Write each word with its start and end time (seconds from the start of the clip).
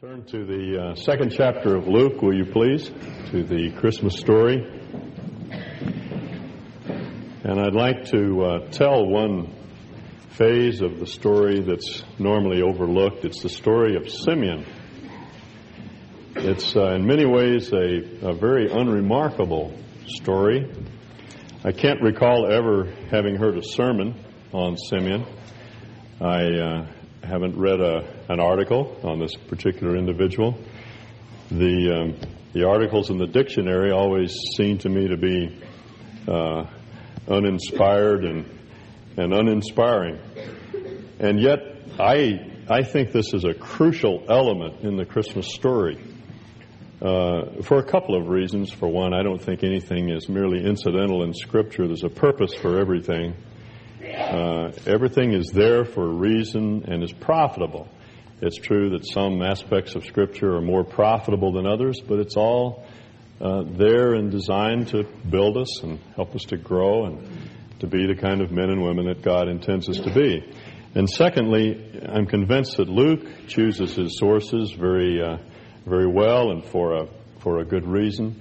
Turn 0.00 0.22
to 0.26 0.44
the 0.44 0.80
uh, 0.80 0.94
second 0.94 1.32
chapter 1.32 1.74
of 1.74 1.88
Luke, 1.88 2.22
will 2.22 2.32
you 2.32 2.44
please, 2.44 2.88
to 3.32 3.42
the 3.42 3.72
Christmas 3.80 4.16
story. 4.16 4.64
And 7.42 7.58
I'd 7.58 7.74
like 7.74 8.04
to 8.12 8.44
uh, 8.44 8.70
tell 8.70 9.04
one 9.04 9.52
phase 10.36 10.82
of 10.82 11.00
the 11.00 11.06
story 11.08 11.62
that's 11.62 12.04
normally 12.16 12.62
overlooked. 12.62 13.24
It's 13.24 13.42
the 13.42 13.48
story 13.48 13.96
of 13.96 14.08
Simeon. 14.08 14.64
It's 16.36 16.76
uh, 16.76 16.94
in 16.94 17.04
many 17.04 17.26
ways 17.26 17.72
a, 17.72 18.28
a, 18.28 18.34
very 18.34 18.70
unremarkable 18.70 19.76
story. 20.06 20.72
I 21.64 21.72
can't 21.72 22.00
recall 22.02 22.46
ever 22.48 22.84
having 23.10 23.34
heard 23.34 23.58
a 23.58 23.64
sermon 23.64 24.14
on 24.52 24.76
Simeon. 24.76 25.26
I 26.20 26.44
uh, 26.44 26.86
haven't 27.22 27.58
read 27.58 27.80
a, 27.80 28.04
an 28.28 28.40
article 28.40 28.96
on 29.02 29.18
this 29.18 29.34
particular 29.34 29.96
individual. 29.96 30.58
The, 31.50 32.00
um, 32.00 32.16
the 32.52 32.66
articles 32.66 33.10
in 33.10 33.18
the 33.18 33.26
dictionary 33.26 33.90
always 33.90 34.34
seem 34.56 34.78
to 34.78 34.88
me 34.88 35.08
to 35.08 35.16
be 35.16 35.60
uh, 36.26 36.64
uninspired 37.28 38.24
and, 38.24 38.46
and 39.16 39.32
uninspiring. 39.32 40.18
And 41.18 41.40
yet, 41.40 41.58
I, 41.98 42.62
I 42.68 42.82
think 42.82 43.12
this 43.12 43.34
is 43.34 43.44
a 43.44 43.54
crucial 43.54 44.24
element 44.28 44.82
in 44.82 44.96
the 44.96 45.04
Christmas 45.04 45.52
story. 45.54 45.98
Uh, 47.00 47.62
for 47.62 47.78
a 47.78 47.84
couple 47.84 48.20
of 48.20 48.28
reasons. 48.28 48.72
For 48.72 48.88
one, 48.88 49.14
I 49.14 49.22
don't 49.22 49.40
think 49.40 49.62
anything 49.62 50.10
is 50.10 50.28
merely 50.28 50.64
incidental 50.64 51.22
in 51.22 51.32
Scripture. 51.32 51.86
There's 51.86 52.02
a 52.02 52.08
purpose 52.08 52.52
for 52.54 52.80
everything. 52.80 53.36
Uh, 54.00 54.70
everything 54.86 55.32
is 55.32 55.50
there 55.52 55.84
for 55.84 56.04
a 56.04 56.12
reason 56.12 56.84
and 56.86 57.02
is 57.02 57.12
profitable. 57.12 57.88
It's 58.40 58.56
true 58.56 58.90
that 58.90 59.04
some 59.12 59.42
aspects 59.42 59.96
of 59.96 60.04
Scripture 60.04 60.54
are 60.56 60.60
more 60.60 60.84
profitable 60.84 61.52
than 61.52 61.66
others, 61.66 62.00
but 62.06 62.20
it's 62.20 62.36
all 62.36 62.86
uh, 63.40 63.64
there 63.66 64.14
and 64.14 64.30
designed 64.30 64.88
to 64.88 65.02
build 65.28 65.56
us 65.56 65.82
and 65.82 65.98
help 66.14 66.36
us 66.36 66.42
to 66.44 66.56
grow 66.56 67.06
and 67.06 67.50
to 67.80 67.88
be 67.88 68.06
the 68.06 68.14
kind 68.14 68.40
of 68.40 68.52
men 68.52 68.70
and 68.70 68.82
women 68.82 69.06
that 69.06 69.22
God 69.22 69.48
intends 69.48 69.88
us 69.88 69.98
to 70.00 70.12
be. 70.12 70.44
And 70.94 71.10
secondly, 71.10 72.00
I'm 72.08 72.26
convinced 72.26 72.76
that 72.76 72.88
Luke 72.88 73.48
chooses 73.48 73.96
his 73.96 74.16
sources 74.18 74.72
very, 74.72 75.20
uh, 75.20 75.38
very 75.84 76.06
well 76.06 76.50
and 76.52 76.64
for 76.64 76.94
a, 76.94 77.08
for 77.40 77.58
a 77.58 77.64
good 77.64 77.86
reason 77.86 78.40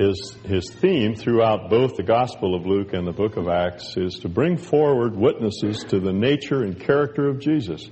his, 0.00 0.34
his 0.44 0.70
theme 0.70 1.14
throughout 1.14 1.68
both 1.68 1.96
the 1.96 2.02
Gospel 2.02 2.54
of 2.54 2.64
Luke 2.64 2.94
and 2.94 3.06
the 3.06 3.12
book 3.12 3.36
of 3.36 3.48
Acts 3.48 3.98
is 3.98 4.14
to 4.20 4.30
bring 4.30 4.56
forward 4.56 5.14
witnesses 5.14 5.84
to 5.88 6.00
the 6.00 6.12
nature 6.12 6.62
and 6.62 6.80
character 6.80 7.28
of 7.28 7.38
Jesus 7.38 7.86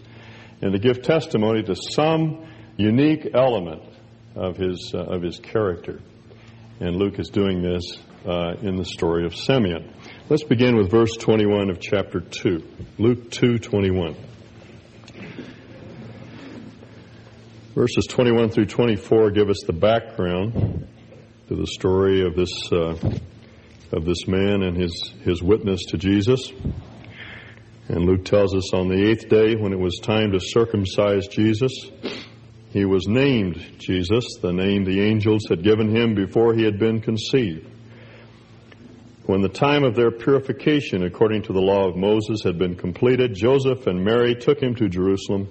and 0.62 0.72
to 0.72 0.78
give 0.78 1.02
testimony 1.02 1.62
to 1.64 1.74
some 1.74 2.46
unique 2.78 3.28
element 3.34 3.82
of 4.34 4.56
his, 4.56 4.92
uh, 4.94 5.00
of 5.00 5.20
his 5.20 5.38
character. 5.38 6.00
And 6.80 6.96
Luke 6.96 7.18
is 7.18 7.28
doing 7.28 7.60
this 7.60 7.98
uh, 8.26 8.54
in 8.62 8.76
the 8.76 8.86
story 8.86 9.26
of 9.26 9.36
Simeon. 9.36 9.92
Let's 10.30 10.44
begin 10.44 10.76
with 10.76 10.90
verse 10.90 11.14
21 11.14 11.68
of 11.68 11.78
chapter 11.78 12.20
2. 12.20 12.62
Luke 12.96 13.30
2 13.30 13.58
21. 13.58 14.16
Verses 17.74 18.06
21 18.08 18.48
through 18.48 18.66
24 18.66 19.30
give 19.30 19.50
us 19.50 19.62
the 19.66 19.74
background 19.74 20.86
to 21.48 21.56
the 21.56 21.66
story 21.66 22.26
of 22.26 22.36
this 22.36 22.52
uh, 22.70 22.94
of 23.92 24.04
this 24.04 24.28
man 24.28 24.62
and 24.62 24.76
his 24.76 25.14
his 25.22 25.42
witness 25.42 25.82
to 25.86 25.96
Jesus. 25.96 26.52
And 27.88 28.04
Luke 28.04 28.26
tells 28.26 28.54
us 28.54 28.74
on 28.74 28.88
the 28.88 29.08
eighth 29.10 29.30
day, 29.30 29.56
when 29.56 29.72
it 29.72 29.78
was 29.78 29.98
time 30.02 30.32
to 30.32 30.40
circumcise 30.40 31.26
Jesus, 31.28 31.72
he 32.70 32.84
was 32.84 33.08
named 33.08 33.56
Jesus, 33.78 34.26
the 34.42 34.52
name 34.52 34.84
the 34.84 35.00
angels 35.00 35.46
had 35.48 35.64
given 35.64 35.88
him 35.88 36.14
before 36.14 36.52
he 36.52 36.64
had 36.64 36.78
been 36.78 37.00
conceived. 37.00 37.66
When 39.24 39.40
the 39.40 39.48
time 39.48 39.84
of 39.84 39.94
their 39.94 40.10
purification, 40.10 41.02
according 41.02 41.44
to 41.44 41.54
the 41.54 41.62
law 41.62 41.88
of 41.88 41.96
Moses, 41.96 42.42
had 42.44 42.58
been 42.58 42.76
completed, 42.76 43.34
Joseph 43.34 43.86
and 43.86 44.04
Mary 44.04 44.34
took 44.34 44.62
him 44.62 44.74
to 44.74 44.88
Jerusalem 44.90 45.48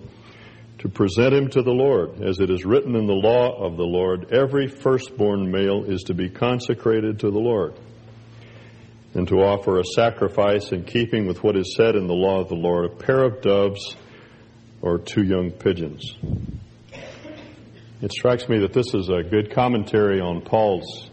to 0.79 0.89
present 0.89 1.33
him 1.33 1.49
to 1.49 1.61
the 1.61 1.71
Lord. 1.71 2.21
As 2.21 2.39
it 2.39 2.49
is 2.49 2.63
written 2.63 2.95
in 2.95 3.07
the 3.07 3.13
law 3.13 3.57
of 3.65 3.77
the 3.77 3.83
Lord, 3.83 4.31
every 4.31 4.67
firstborn 4.67 5.49
male 5.51 5.83
is 5.85 6.03
to 6.03 6.13
be 6.13 6.29
consecrated 6.29 7.19
to 7.21 7.31
the 7.31 7.39
Lord, 7.39 7.73
and 9.13 9.27
to 9.27 9.37
offer 9.37 9.79
a 9.79 9.83
sacrifice 9.83 10.71
in 10.71 10.83
keeping 10.83 11.25
with 11.25 11.43
what 11.43 11.57
is 11.57 11.75
said 11.75 11.95
in 11.95 12.07
the 12.07 12.13
law 12.13 12.41
of 12.41 12.49
the 12.49 12.55
Lord, 12.55 12.85
a 12.85 12.95
pair 12.95 13.23
of 13.23 13.41
doves 13.41 13.95
or 14.81 14.99
two 14.99 15.23
young 15.23 15.51
pigeons. 15.51 16.15
It 17.99 18.11
strikes 18.11 18.47
me 18.47 18.59
that 18.59 18.73
this 18.73 18.93
is 18.93 19.09
a 19.09 19.23
good 19.23 19.51
commentary 19.55 20.21
on 20.21 20.41
Paul's 20.41 21.09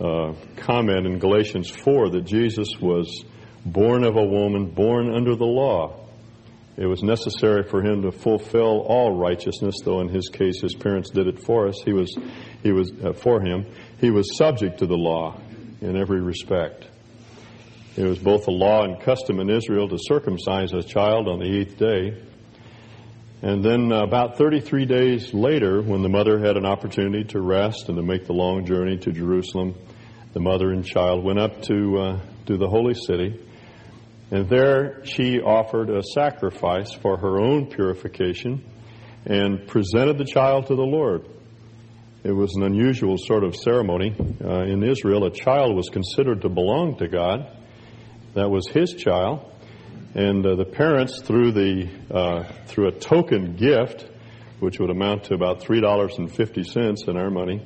uh, 0.00 0.32
comment 0.56 1.06
in 1.06 1.18
Galatians 1.18 1.68
4 1.68 2.10
that 2.10 2.24
Jesus 2.24 2.68
was 2.80 3.24
born 3.66 4.04
of 4.04 4.16
a 4.16 4.24
woman, 4.24 4.70
born 4.70 5.14
under 5.14 5.36
the 5.36 5.44
law 5.44 6.05
it 6.76 6.86
was 6.86 7.02
necessary 7.02 7.62
for 7.62 7.82
him 7.82 8.02
to 8.02 8.12
fulfill 8.12 8.84
all 8.86 9.16
righteousness, 9.16 9.76
though 9.82 10.00
in 10.00 10.08
his 10.08 10.28
case 10.28 10.60
his 10.60 10.74
parents 10.74 11.08
did 11.08 11.26
it 11.26 11.42
for 11.42 11.68
us. 11.68 11.80
He 11.82 11.94
was, 11.94 12.14
he 12.62 12.70
was 12.70 12.92
uh, 13.02 13.14
for 13.14 13.40
him. 13.40 13.66
He 13.98 14.10
was 14.10 14.36
subject 14.36 14.80
to 14.80 14.86
the 14.86 14.96
law 14.96 15.40
in 15.80 15.96
every 15.96 16.20
respect. 16.20 16.86
It 17.96 18.04
was 18.04 18.18
both 18.18 18.46
a 18.46 18.50
law 18.50 18.84
and 18.84 19.00
custom 19.00 19.40
in 19.40 19.48
Israel 19.48 19.88
to 19.88 19.96
circumcise 19.98 20.74
a 20.74 20.82
child 20.82 21.28
on 21.28 21.38
the 21.38 21.60
eighth 21.60 21.78
day. 21.78 22.22
And 23.40 23.64
then 23.64 23.90
uh, 23.90 24.02
about 24.02 24.36
33 24.36 24.84
days 24.84 25.32
later, 25.32 25.80
when 25.80 26.02
the 26.02 26.10
mother 26.10 26.38
had 26.38 26.58
an 26.58 26.66
opportunity 26.66 27.24
to 27.28 27.40
rest 27.40 27.88
and 27.88 27.96
to 27.96 28.02
make 28.02 28.26
the 28.26 28.34
long 28.34 28.66
journey 28.66 28.98
to 28.98 29.12
Jerusalem, 29.12 29.76
the 30.34 30.40
mother 30.40 30.72
and 30.72 30.84
child 30.84 31.24
went 31.24 31.38
up 31.38 31.62
to, 31.62 31.98
uh, 31.98 32.20
to 32.46 32.58
the 32.58 32.68
holy 32.68 32.92
city 32.92 33.40
and 34.30 34.48
there 34.48 35.04
she 35.04 35.40
offered 35.40 35.90
a 35.90 36.02
sacrifice 36.02 36.92
for 36.92 37.16
her 37.16 37.40
own 37.40 37.66
purification 37.66 38.64
and 39.24 39.66
presented 39.68 40.18
the 40.18 40.24
child 40.24 40.66
to 40.66 40.74
the 40.74 40.82
Lord. 40.82 41.28
It 42.24 42.32
was 42.32 42.52
an 42.56 42.64
unusual 42.64 43.18
sort 43.18 43.44
of 43.44 43.54
ceremony. 43.54 44.14
Uh, 44.44 44.62
in 44.62 44.82
Israel, 44.82 45.24
a 45.24 45.30
child 45.30 45.76
was 45.76 45.88
considered 45.90 46.42
to 46.42 46.48
belong 46.48 46.96
to 46.98 47.06
God. 47.06 47.56
That 48.34 48.50
was 48.50 48.68
his 48.68 48.94
child. 48.94 49.52
And 50.14 50.44
uh, 50.44 50.56
the 50.56 50.64
parents, 50.64 51.22
through, 51.22 51.52
the, 51.52 51.88
uh, 52.10 52.44
through 52.66 52.88
a 52.88 52.92
token 52.92 53.54
gift, 53.54 54.08
which 54.58 54.80
would 54.80 54.90
amount 54.90 55.24
to 55.24 55.34
about 55.34 55.60
$3.50 55.60 57.08
in 57.08 57.16
our 57.16 57.30
money, 57.30 57.64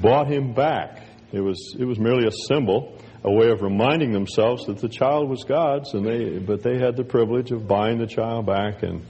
bought 0.00 0.28
him 0.28 0.54
back. 0.54 1.02
It 1.30 1.40
was, 1.40 1.76
it 1.78 1.84
was 1.84 2.00
merely 2.00 2.26
a 2.26 2.32
symbol 2.48 2.98
a 3.24 3.32
way 3.32 3.48
of 3.48 3.62
reminding 3.62 4.12
themselves 4.12 4.66
that 4.66 4.78
the 4.78 4.88
child 4.88 5.30
was 5.30 5.44
God's, 5.44 5.94
and 5.94 6.06
they 6.06 6.38
but 6.38 6.62
they 6.62 6.78
had 6.78 6.96
the 6.96 7.04
privilege 7.04 7.50
of 7.52 7.66
buying 7.66 7.98
the 7.98 8.06
child 8.06 8.46
back 8.46 8.82
and 8.82 9.04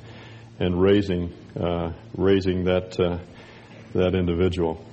and 0.61 0.81
raising 0.81 1.33
uh, 1.61 1.93
raising 2.17 2.65
that 2.65 2.99
uh, 3.01 3.19
that 3.93 4.15
individual. 4.15 4.85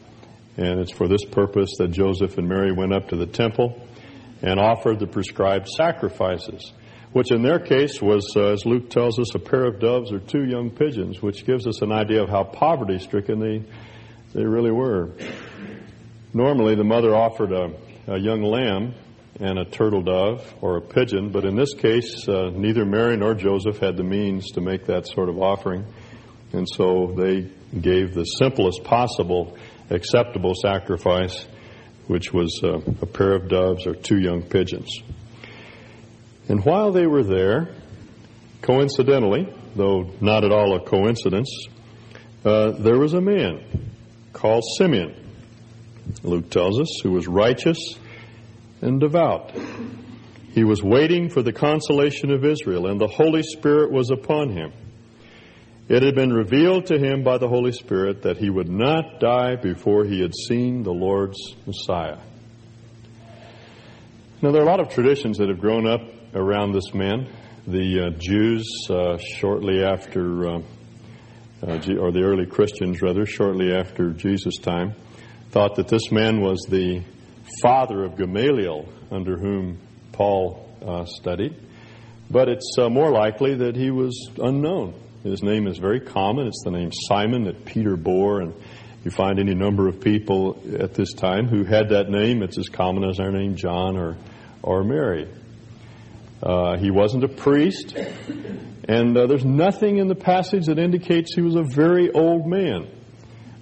And 0.58 0.80
it's 0.80 0.92
for 0.92 1.08
this 1.08 1.24
purpose 1.24 1.78
that 1.78 1.92
Joseph 1.92 2.38
and 2.38 2.50
Mary 2.50 2.74
went 2.74 2.94
up 2.94 3.10
to 3.10 3.16
the 3.16 3.28
temple 3.28 3.88
and 4.42 4.60
offered 4.60 5.00
the 5.00 5.08
prescribed 5.08 5.68
sacrifices, 5.68 6.74
which 7.14 7.32
in 7.32 7.42
their 7.42 7.60
case 7.60 8.02
was, 8.02 8.34
uh, 8.36 8.52
as 8.52 8.66
Luke 8.66 8.90
tells 8.90 9.18
us, 9.18 9.34
a 9.36 9.40
pair 9.40 9.66
of 9.66 9.80
doves 9.80 10.12
or 10.12 10.20
two 10.20 10.44
young 10.44 10.72
pigeons, 10.72 11.22
which 11.22 11.46
gives 11.46 11.68
us 11.68 11.82
an 11.82 11.92
idea 11.92 12.24
of 12.24 12.30
how 12.30 12.44
poverty 12.44 12.98
stricken 12.98 13.40
they 13.40 13.64
they 14.34 14.46
really 14.46 14.72
were. 14.72 15.12
Normally, 16.34 16.76
the 16.76 16.84
mother 16.84 17.14
offered 17.16 17.52
a, 17.52 17.74
a 18.08 18.18
young 18.18 18.42
lamb 18.42 18.96
and 19.40 19.58
a 19.58 19.66
turtle 19.66 20.02
dove 20.02 20.54
or 20.62 20.78
a 20.78 20.82
pigeon, 20.82 21.32
but 21.32 21.46
in 21.46 21.56
this 21.56 21.74
case, 21.74 22.28
uh, 22.28 22.50
neither 22.54 22.86
Mary 22.86 23.18
nor 23.18 23.34
Joseph 23.34 23.80
had 23.80 23.98
the 23.98 24.04
means 24.04 24.52
to 24.52 24.62
make 24.62 24.86
that 24.88 25.08
sort 25.08 25.30
of 25.30 25.42
offering. 25.42 25.86
And 26.54 26.68
so 26.68 27.14
they 27.18 27.50
gave 27.80 28.14
the 28.14 28.26
simplest 28.26 28.84
possible 28.84 29.58
acceptable 29.90 30.54
sacrifice, 30.56 31.46
which 32.08 32.34
was 32.34 32.60
uh, 32.64 32.80
a 33.02 33.06
pair 33.06 33.34
of 33.34 33.48
doves 33.48 33.88
or 33.88 33.96
two 33.96 34.20
young 34.20 34.44
pigeons. 34.44 34.90
And 36.50 36.64
while 36.66 36.92
they 36.92 37.08
were 37.08 37.24
there, 37.24 37.74
coincidentally, 38.62 39.48
though 39.76 40.12
not 40.20 40.44
at 40.44 40.52
all 40.52 40.76
a 40.76 40.82
coincidence, 40.82 41.68
uh, 42.44 42.72
there 42.72 42.98
was 42.98 43.14
a 43.14 43.22
man 43.22 43.92
called 44.34 44.64
Simeon, 44.78 45.16
Luke 46.24 46.50
tells 46.50 46.80
us, 46.80 47.00
who 47.04 47.12
was 47.12 47.28
righteous 47.28 47.96
and 48.82 49.00
devout. 49.00 49.52
He 50.54 50.64
was 50.64 50.84
waiting 50.84 51.30
for 51.30 51.42
the 51.42 51.54
consolation 51.54 52.32
of 52.32 52.44
Israel, 52.44 52.88
and 52.88 53.00
the 53.00 53.08
Holy 53.08 53.44
Spirit 53.44 53.92
was 53.92 54.10
upon 54.10 54.50
him. 54.50 54.74
It 55.88 56.04
had 56.04 56.16
been 56.16 56.32
revealed 56.34 56.88
to 56.88 56.98
him 56.98 57.24
by 57.24 57.38
the 57.38 57.48
Holy 57.48 57.72
Spirit 57.72 58.24
that 58.24 58.38
he 58.38 58.50
would 58.50 58.70
not 58.70 59.20
die 59.20 59.56
before 59.56 60.06
he 60.06 60.22
had 60.22 60.34
seen 60.34 60.84
the 60.84 60.92
Lord's 60.92 61.38
Messiah. 61.66 62.18
Now, 64.42 64.52
there 64.52 64.62
are 64.62 64.66
a 64.66 64.70
lot 64.70 64.80
of 64.80 64.90
traditions 64.90 65.38
that 65.38 65.50
have 65.50 65.60
grown 65.60 65.86
up 65.86 66.02
around 66.34 66.72
this 66.72 66.94
man. 66.94 67.28
The 67.68 68.08
uh, 68.08 68.10
Jews, 68.18 68.88
uh, 68.90 69.18
shortly 69.18 69.84
after 69.84 70.48
uh, 70.48 70.62
uh, 71.62 71.80
or 72.00 72.12
the 72.12 72.24
early 72.24 72.48
Christians 72.48 73.02
rather, 73.02 73.26
shortly 73.26 73.72
after 73.72 74.12
Jesus' 74.12 74.58
time, 74.58 74.96
thought 75.52 75.76
that 75.76 75.88
this 75.88 76.12
man 76.12 76.42
was 76.42 76.66
the 76.68 77.04
father 77.62 78.04
of 78.04 78.18
Gamaliel, 78.18 78.88
under 79.12 79.38
whom 79.38 79.80
Paul 80.12 80.70
uh, 80.86 81.06
studied. 81.06 81.56
But 82.30 82.48
it's 82.48 82.76
uh, 82.78 82.90
more 82.90 83.12
likely 83.12 83.56
that 83.56 83.76
he 83.76 83.92
was 83.92 84.30
unknown. 84.42 84.94
His 85.24 85.44
name 85.44 85.68
is 85.68 85.78
very 85.78 86.00
common. 86.00 86.48
It's 86.48 86.64
the 86.64 86.72
name 86.72 86.92
Simon 87.08 87.44
that 87.44 87.66
Peter 87.66 87.96
bore, 87.96 88.42
and 88.42 88.54
you 89.04 89.12
find 89.12 89.40
any 89.40 89.54
number 89.54 89.88
of 89.88 90.00
people 90.00 90.62
at 90.80 90.94
this 90.94 91.14
time 91.14 91.48
who 91.48 91.64
had 91.64 91.90
that 91.90 92.10
name. 92.10 92.42
It's 92.42 92.58
as 92.58 92.70
common 92.70 93.04
as 93.04 93.20
our 93.20 93.32
name 93.32 93.56
John 93.56 93.98
or, 93.98 94.18
or 94.64 94.84
Mary. 94.84 95.28
Uh, 96.42 96.78
he 96.78 96.90
wasn't 96.90 97.24
a 97.24 97.28
priest, 97.28 97.96
and 98.88 99.16
uh, 99.16 99.28
there's 99.28 99.46
nothing 99.46 99.98
in 99.98 100.08
the 100.08 100.16
passage 100.16 100.66
that 100.66 100.80
indicates 100.80 101.36
he 101.36 101.42
was 101.42 101.56
a 101.56 101.64
very 101.64 102.12
old 102.12 102.48
man. 102.48 102.88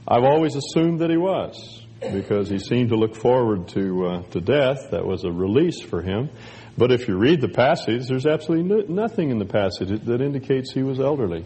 I've 0.07 0.23
always 0.23 0.55
assumed 0.55 0.99
that 0.99 1.09
he 1.09 1.17
was 1.17 1.78
because 1.99 2.49
he 2.49 2.59
seemed 2.59 2.89
to 2.89 2.95
look 2.95 3.15
forward 3.15 3.67
to 3.69 4.05
uh, 4.05 4.21
to 4.31 4.41
death. 4.41 4.91
That 4.91 5.05
was 5.05 5.23
a 5.23 5.31
release 5.31 5.81
for 5.81 6.01
him. 6.01 6.29
But 6.77 6.91
if 6.91 7.07
you 7.07 7.17
read 7.17 7.41
the 7.41 7.49
passage, 7.49 8.07
there's 8.07 8.25
absolutely 8.25 8.63
no, 8.63 8.83
nothing 8.87 9.31
in 9.31 9.37
the 9.37 9.45
passage 9.45 9.89
that 10.05 10.21
indicates 10.21 10.71
he 10.71 10.81
was 10.81 10.99
elderly. 10.99 11.43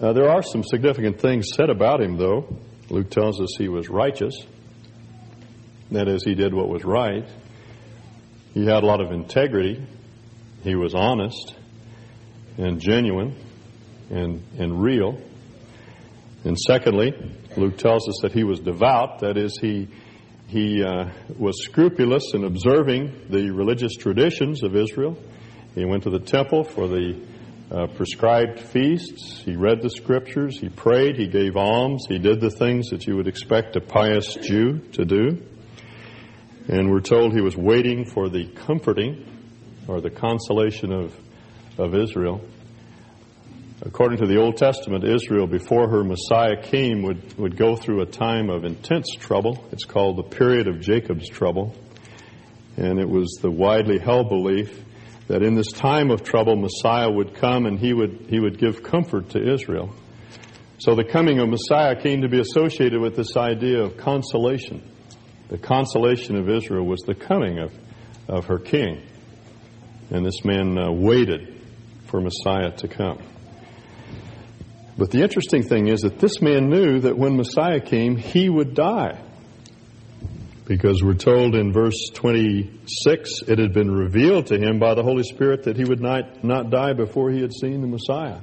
Uh, 0.00 0.12
there 0.12 0.28
are 0.28 0.42
some 0.42 0.64
significant 0.64 1.20
things 1.20 1.50
said 1.54 1.70
about 1.70 2.00
him, 2.00 2.16
though. 2.16 2.56
Luke 2.90 3.10
tells 3.10 3.40
us 3.40 3.54
he 3.58 3.68
was 3.68 3.88
righteous. 3.88 4.34
That 5.90 6.08
is, 6.08 6.24
he 6.24 6.34
did 6.34 6.52
what 6.52 6.68
was 6.68 6.84
right. 6.84 7.28
He 8.54 8.64
had 8.64 8.82
a 8.82 8.86
lot 8.86 9.00
of 9.00 9.12
integrity. 9.12 9.86
He 10.62 10.74
was 10.74 10.94
honest 10.94 11.54
and 12.56 12.80
genuine 12.80 13.36
and, 14.10 14.42
and 14.58 14.82
real. 14.82 15.20
And 16.44 16.58
secondly, 16.58 17.12
Luke 17.56 17.76
tells 17.76 18.08
us 18.08 18.20
that 18.22 18.32
he 18.32 18.44
was 18.44 18.60
devout. 18.60 19.20
That 19.20 19.36
is, 19.36 19.58
he, 19.60 19.88
he 20.46 20.82
uh, 20.84 21.10
was 21.36 21.64
scrupulous 21.64 22.32
in 22.34 22.44
observing 22.44 23.26
the 23.28 23.50
religious 23.50 23.94
traditions 23.94 24.62
of 24.62 24.76
Israel. 24.76 25.18
He 25.74 25.84
went 25.84 26.04
to 26.04 26.10
the 26.10 26.20
temple 26.20 26.64
for 26.64 26.86
the 26.86 27.20
uh, 27.70 27.86
prescribed 27.88 28.60
feasts. 28.60 29.42
He 29.44 29.56
read 29.56 29.82
the 29.82 29.90
scriptures. 29.90 30.58
He 30.58 30.68
prayed. 30.68 31.16
He 31.16 31.26
gave 31.26 31.56
alms. 31.56 32.06
He 32.08 32.18
did 32.18 32.40
the 32.40 32.50
things 32.50 32.90
that 32.90 33.06
you 33.06 33.16
would 33.16 33.28
expect 33.28 33.76
a 33.76 33.80
pious 33.80 34.34
Jew 34.34 34.78
to 34.92 35.04
do. 35.04 35.42
And 36.68 36.90
we're 36.90 37.00
told 37.00 37.32
he 37.32 37.40
was 37.40 37.56
waiting 37.56 38.04
for 38.04 38.28
the 38.28 38.46
comforting 38.46 39.26
or 39.86 40.00
the 40.00 40.10
consolation 40.10 40.92
of, 40.92 41.14
of 41.78 41.94
Israel. 41.94 42.42
According 43.80 44.18
to 44.18 44.26
the 44.26 44.38
Old 44.38 44.56
Testament, 44.56 45.04
Israel, 45.04 45.46
before 45.46 45.88
her 45.88 46.02
Messiah 46.02 46.60
came, 46.60 47.02
would, 47.02 47.38
would 47.38 47.56
go 47.56 47.76
through 47.76 48.02
a 48.02 48.06
time 48.06 48.50
of 48.50 48.64
intense 48.64 49.06
trouble. 49.14 49.64
It's 49.70 49.84
called 49.84 50.16
the 50.16 50.24
period 50.24 50.66
of 50.66 50.80
Jacob's 50.80 51.28
trouble. 51.28 51.76
And 52.76 52.98
it 52.98 53.08
was 53.08 53.38
the 53.40 53.50
widely 53.50 53.98
held 53.98 54.28
belief 54.28 54.84
that 55.28 55.42
in 55.42 55.54
this 55.54 55.70
time 55.70 56.10
of 56.10 56.24
trouble, 56.24 56.56
Messiah 56.56 57.08
would 57.08 57.34
come 57.34 57.66
and 57.66 57.78
he 57.78 57.92
would, 57.92 58.26
he 58.28 58.40
would 58.40 58.58
give 58.58 58.82
comfort 58.82 59.30
to 59.30 59.52
Israel. 59.52 59.94
So 60.78 60.96
the 60.96 61.04
coming 61.04 61.38
of 61.38 61.48
Messiah 61.48 61.94
came 62.00 62.22
to 62.22 62.28
be 62.28 62.40
associated 62.40 63.00
with 63.00 63.14
this 63.14 63.36
idea 63.36 63.80
of 63.82 63.96
consolation. 63.96 64.82
The 65.48 65.58
consolation 65.58 66.36
of 66.36 66.48
Israel 66.48 66.84
was 66.84 67.00
the 67.00 67.14
coming 67.14 67.58
of, 67.58 67.72
of 68.28 68.46
her 68.46 68.58
king. 68.58 69.02
And 70.10 70.26
this 70.26 70.44
man 70.44 70.76
uh, 70.78 70.90
waited 70.90 71.62
for 72.06 72.20
Messiah 72.20 72.72
to 72.78 72.88
come. 72.88 73.18
But 74.98 75.12
the 75.12 75.22
interesting 75.22 75.62
thing 75.62 75.86
is 75.86 76.00
that 76.00 76.18
this 76.18 76.42
man 76.42 76.68
knew 76.68 77.00
that 77.00 77.16
when 77.16 77.36
Messiah 77.36 77.80
came, 77.80 78.16
he 78.16 78.48
would 78.48 78.74
die 78.74 79.22
because 80.66 81.02
we're 81.02 81.14
told 81.14 81.54
in 81.54 81.72
verse 81.72 82.10
26 82.12 83.42
it 83.46 83.58
had 83.58 83.72
been 83.72 83.90
revealed 83.90 84.48
to 84.48 84.58
him 84.58 84.78
by 84.78 84.94
the 84.94 85.02
Holy 85.02 85.22
Spirit 85.22 85.62
that 85.62 85.76
he 85.76 85.84
would 85.84 86.00
not, 86.00 86.44
not 86.44 86.68
die 86.68 86.92
before 86.92 87.30
he 87.30 87.40
had 87.40 87.52
seen 87.54 87.80
the 87.80 87.86
Messiah. 87.86 88.40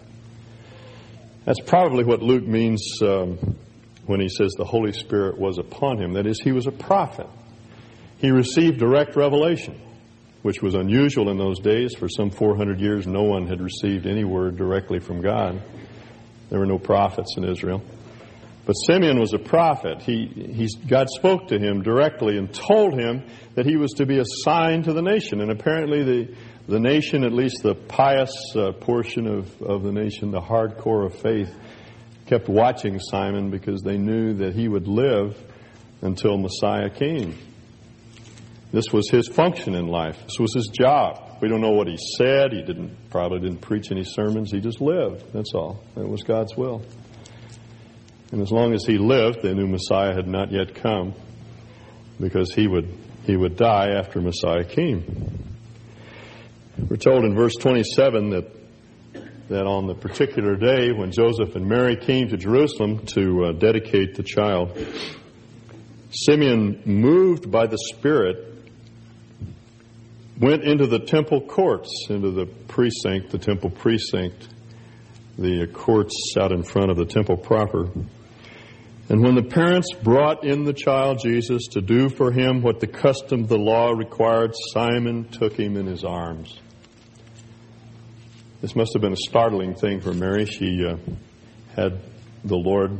That's 1.43 1.59
probably 1.59 2.03
what 2.03 2.23
Luke 2.23 2.47
means 2.47 2.99
um, 3.03 3.37
when 4.07 4.19
he 4.19 4.29
says 4.29 4.53
the 4.57 4.65
Holy 4.65 4.93
Spirit 4.93 5.37
was 5.37 5.59
upon 5.59 6.01
him. 6.01 6.13
That 6.13 6.25
is, 6.25 6.39
he 6.41 6.51
was 6.51 6.65
a 6.65 6.71
prophet. 6.71 7.27
He 8.17 8.31
received 8.31 8.79
direct 8.79 9.15
revelation, 9.15 9.79
which 10.41 10.63
was 10.63 10.73
unusual 10.73 11.29
in 11.29 11.37
those 11.37 11.59
days. 11.59 11.93
For 11.95 12.09
some 12.09 12.31
400 12.31 12.79
years, 12.79 13.05
no 13.05 13.23
one 13.23 13.45
had 13.45 13.61
received 13.61 14.07
any 14.07 14.23
word 14.23 14.57
directly 14.57 14.99
from 14.99 15.21
God. 15.21 15.61
There 16.49 16.59
were 16.59 16.65
no 16.65 16.77
prophets 16.77 17.35
in 17.37 17.43
Israel. 17.45 17.83
But 18.65 18.73
Simeon 18.73 19.19
was 19.19 19.33
a 19.33 19.37
prophet. 19.39 20.01
He, 20.01 20.25
he, 20.25 20.67
God 20.87 21.07
spoke 21.09 21.49
to 21.49 21.59
him 21.59 21.83
directly 21.83 22.37
and 22.37 22.51
told 22.51 22.99
him 22.99 23.23
that 23.53 23.65
he 23.65 23.77
was 23.77 23.91
to 23.97 24.05
be 24.07 24.17
a 24.17 24.25
sign 24.43 24.83
to 24.83 24.93
the 24.93 25.03
nation. 25.03 25.39
And 25.39 25.51
apparently, 25.51 26.03
the, 26.03 26.35
the 26.67 26.79
nation, 26.79 27.23
at 27.23 27.31
least 27.31 27.61
the 27.61 27.75
pious 27.75 28.33
uh, 28.55 28.71
portion 28.71 29.27
of, 29.27 29.61
of 29.61 29.83
the 29.83 29.91
nation, 29.91 30.31
the 30.31 30.41
hardcore 30.41 31.05
of 31.05 31.13
faith, 31.13 31.55
kept 32.25 32.49
watching 32.49 32.99
Simon 32.99 33.51
because 33.51 33.81
they 33.83 33.97
knew 33.97 34.33
that 34.35 34.55
he 34.55 34.67
would 34.67 34.87
live 34.87 35.37
until 36.01 36.37
Messiah 36.37 36.89
came. 36.89 37.37
This 38.71 38.91
was 38.91 39.09
his 39.11 39.27
function 39.27 39.75
in 39.75 39.87
life. 39.87 40.19
This 40.23 40.39
was 40.39 40.53
his 40.55 40.71
job. 40.75 41.24
We 41.41 41.49
don't 41.49 41.61
know 41.61 41.71
what 41.71 41.87
he 41.87 41.97
said. 42.17 42.53
He 42.53 42.61
didn't 42.61 43.09
probably 43.09 43.39
didn't 43.39 43.59
preach 43.61 43.91
any 43.91 44.03
sermons. 44.03 44.51
He 44.51 44.61
just 44.61 44.79
lived. 44.79 45.33
That's 45.33 45.53
all. 45.53 45.83
That 45.95 46.07
was 46.07 46.23
God's 46.23 46.55
will. 46.55 46.81
And 48.31 48.41
as 48.41 48.51
long 48.51 48.73
as 48.73 48.85
he 48.85 48.97
lived, 48.97 49.41
they 49.43 49.53
knew 49.53 49.67
Messiah 49.67 50.13
had 50.13 50.27
not 50.27 50.51
yet 50.51 50.75
come 50.75 51.13
because 52.19 52.53
he 52.53 52.67
would, 52.67 52.97
he 53.25 53.35
would 53.35 53.55
die 53.55 53.89
after 53.89 54.21
Messiah 54.21 54.63
came. 54.63 55.45
We're 56.77 56.97
told 56.97 57.23
in 57.25 57.35
verse 57.35 57.55
27 57.55 58.31
that, 58.31 58.45
that 59.49 59.65
on 59.65 59.87
the 59.87 59.95
particular 59.95 60.55
day 60.55 60.91
when 60.91 61.11
Joseph 61.11 61.55
and 61.55 61.67
Mary 61.67 61.95
came 61.95 62.29
to 62.29 62.37
Jerusalem 62.37 63.05
to 63.07 63.45
uh, 63.45 63.51
dedicate 63.51 64.15
the 64.15 64.23
child, 64.23 64.77
Simeon, 66.11 66.81
moved 66.85 67.51
by 67.51 67.67
the 67.67 67.77
Spirit, 67.77 68.54
went 70.39 70.63
into 70.63 70.87
the 70.87 70.99
temple 70.99 71.41
courts, 71.41 72.07
into 72.09 72.31
the 72.31 72.45
precinct, 72.45 73.29
the 73.29 73.37
temple 73.37 73.69
precinct, 73.69 74.47
the 75.37 75.67
courts 75.67 76.35
out 76.39 76.51
in 76.51 76.63
front 76.63 76.91
of 76.91 76.97
the 76.97 77.05
temple 77.05 77.37
proper. 77.37 77.89
And 79.07 79.21
when 79.21 79.35
the 79.35 79.43
parents 79.43 79.93
brought 79.93 80.43
in 80.43 80.63
the 80.63 80.73
child 80.73 81.19
Jesus 81.19 81.67
to 81.73 81.81
do 81.81 82.09
for 82.09 82.31
him 82.31 82.61
what 82.61 82.79
the 82.79 82.87
custom 82.87 83.41
of 83.43 83.49
the 83.49 83.57
law 83.57 83.91
required, 83.91 84.53
Simon 84.73 85.25
took 85.29 85.53
him 85.53 85.77
in 85.77 85.85
his 85.85 86.03
arms. 86.03 86.59
This 88.61 88.75
must 88.75 88.93
have 88.93 89.01
been 89.01 89.13
a 89.13 89.27
startling 89.27 89.75
thing 89.75 90.01
for 90.01 90.13
Mary. 90.13 90.45
She 90.47 90.83
uh, 90.83 90.97
had 91.75 91.99
the 92.43 92.55
Lord 92.55 92.97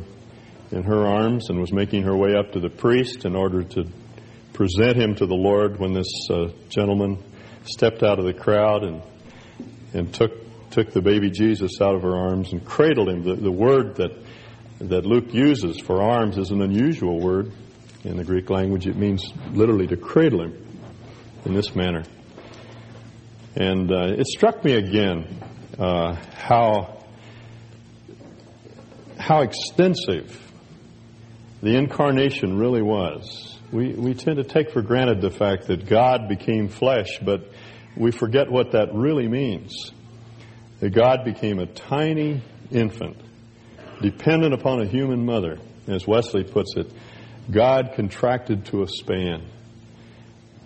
in 0.72 0.84
her 0.84 1.08
arms 1.08 1.50
and 1.50 1.60
was 1.60 1.72
making 1.74 2.04
her 2.04 2.16
way 2.16 2.36
up 2.36 2.52
to 2.52 2.60
the 2.60 2.70
priest 2.70 3.26
in 3.26 3.36
order 3.36 3.64
to 3.64 3.86
present 4.56 4.96
him 4.96 5.16
to 5.16 5.26
the 5.26 5.36
Lord 5.36 5.80
when 5.80 5.94
this 5.94 6.30
uh, 6.32 6.48
gentleman 6.70 7.22
stepped 7.66 8.04
out 8.04 8.20
of 8.20 8.26
the 8.26 8.34
crowd 8.34 8.84
and 8.84 9.02
and 9.94 10.14
took 10.14 10.32
took 10.72 10.92
the 10.92 11.02
baby 11.02 11.30
Jesus 11.30 11.82
out 11.82 11.96
of 11.96 12.02
her 12.02 12.16
arms 12.16 12.54
and 12.54 12.66
cradled 12.66 13.10
him. 13.10 13.24
The, 13.24 13.36
the 13.36 13.52
word 13.52 13.98
that 13.98 14.12
that 14.80 15.06
Luke 15.06 15.34
uses 15.34 15.80
for 15.80 16.02
arms 16.02 16.38
is 16.38 16.52
an 16.52 16.62
unusual 16.62 17.20
word 17.20 17.52
in 18.06 18.16
the 18.16 18.24
Greek 18.24 18.50
language. 18.50 18.88
It 18.88 18.96
means 18.96 19.30
literally 19.52 19.88
to 19.88 19.98
cradle 19.98 20.44
him 20.44 20.82
in 21.44 21.54
this 21.54 21.76
manner. 21.76 22.04
And 23.56 23.92
uh, 23.92 24.16
it 24.18 24.28
struck 24.28 24.64
me 24.64 24.74
again 24.74 25.44
uh, 25.78 26.16
how 26.38 27.04
how 29.18 29.42
extensive 29.42 30.42
the 31.62 31.76
incarnation 31.76 32.58
really 32.58 32.82
was. 32.82 33.55
We 33.72 33.94
we 33.94 34.14
tend 34.14 34.38
to 34.38 34.44
take 34.44 34.72
for 34.72 34.82
granted 34.82 35.22
the 35.22 35.32
fact 35.32 35.68
that 35.68 35.88
God 35.88 36.28
became 36.30 36.70
flesh, 36.70 37.20
but 37.22 37.50
we 37.98 38.12
forget 38.12 38.52
what 38.52 38.72
that 38.72 38.94
really 38.94 39.28
means. 39.28 39.92
That 40.80 40.92
God 40.92 41.24
became 41.26 41.60
a 41.60 41.66
tiny 41.66 42.42
infant 42.72 43.18
dependent 44.02 44.54
upon 44.54 44.82
a 44.82 44.86
human 44.86 45.26
mother. 45.26 45.58
As 45.88 46.08
Wesley 46.08 46.44
puts 46.44 46.76
it, 46.76 46.92
God 47.50 47.92
contracted 47.96 48.66
to 48.68 48.84
a 48.84 48.88
span. 48.88 49.44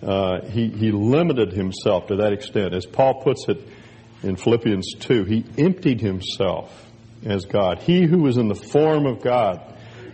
Uh, 0.02 0.46
he, 0.46 0.68
he 0.68 0.92
limited 0.92 1.52
himself 1.52 2.06
to 2.06 2.16
that 2.16 2.32
extent. 2.32 2.74
As 2.74 2.86
Paul 2.86 3.22
puts 3.22 3.46
it 3.48 3.60
in 4.22 4.36
Philippians 4.36 4.94
2, 5.00 5.24
he 5.24 5.44
emptied 5.58 6.00
himself 6.00 6.90
as 7.24 7.44
God. 7.44 7.80
He 7.80 8.06
who 8.06 8.22
was 8.22 8.38
in 8.38 8.48
the 8.48 8.54
form 8.54 9.04
of 9.04 9.22
God, 9.22 9.69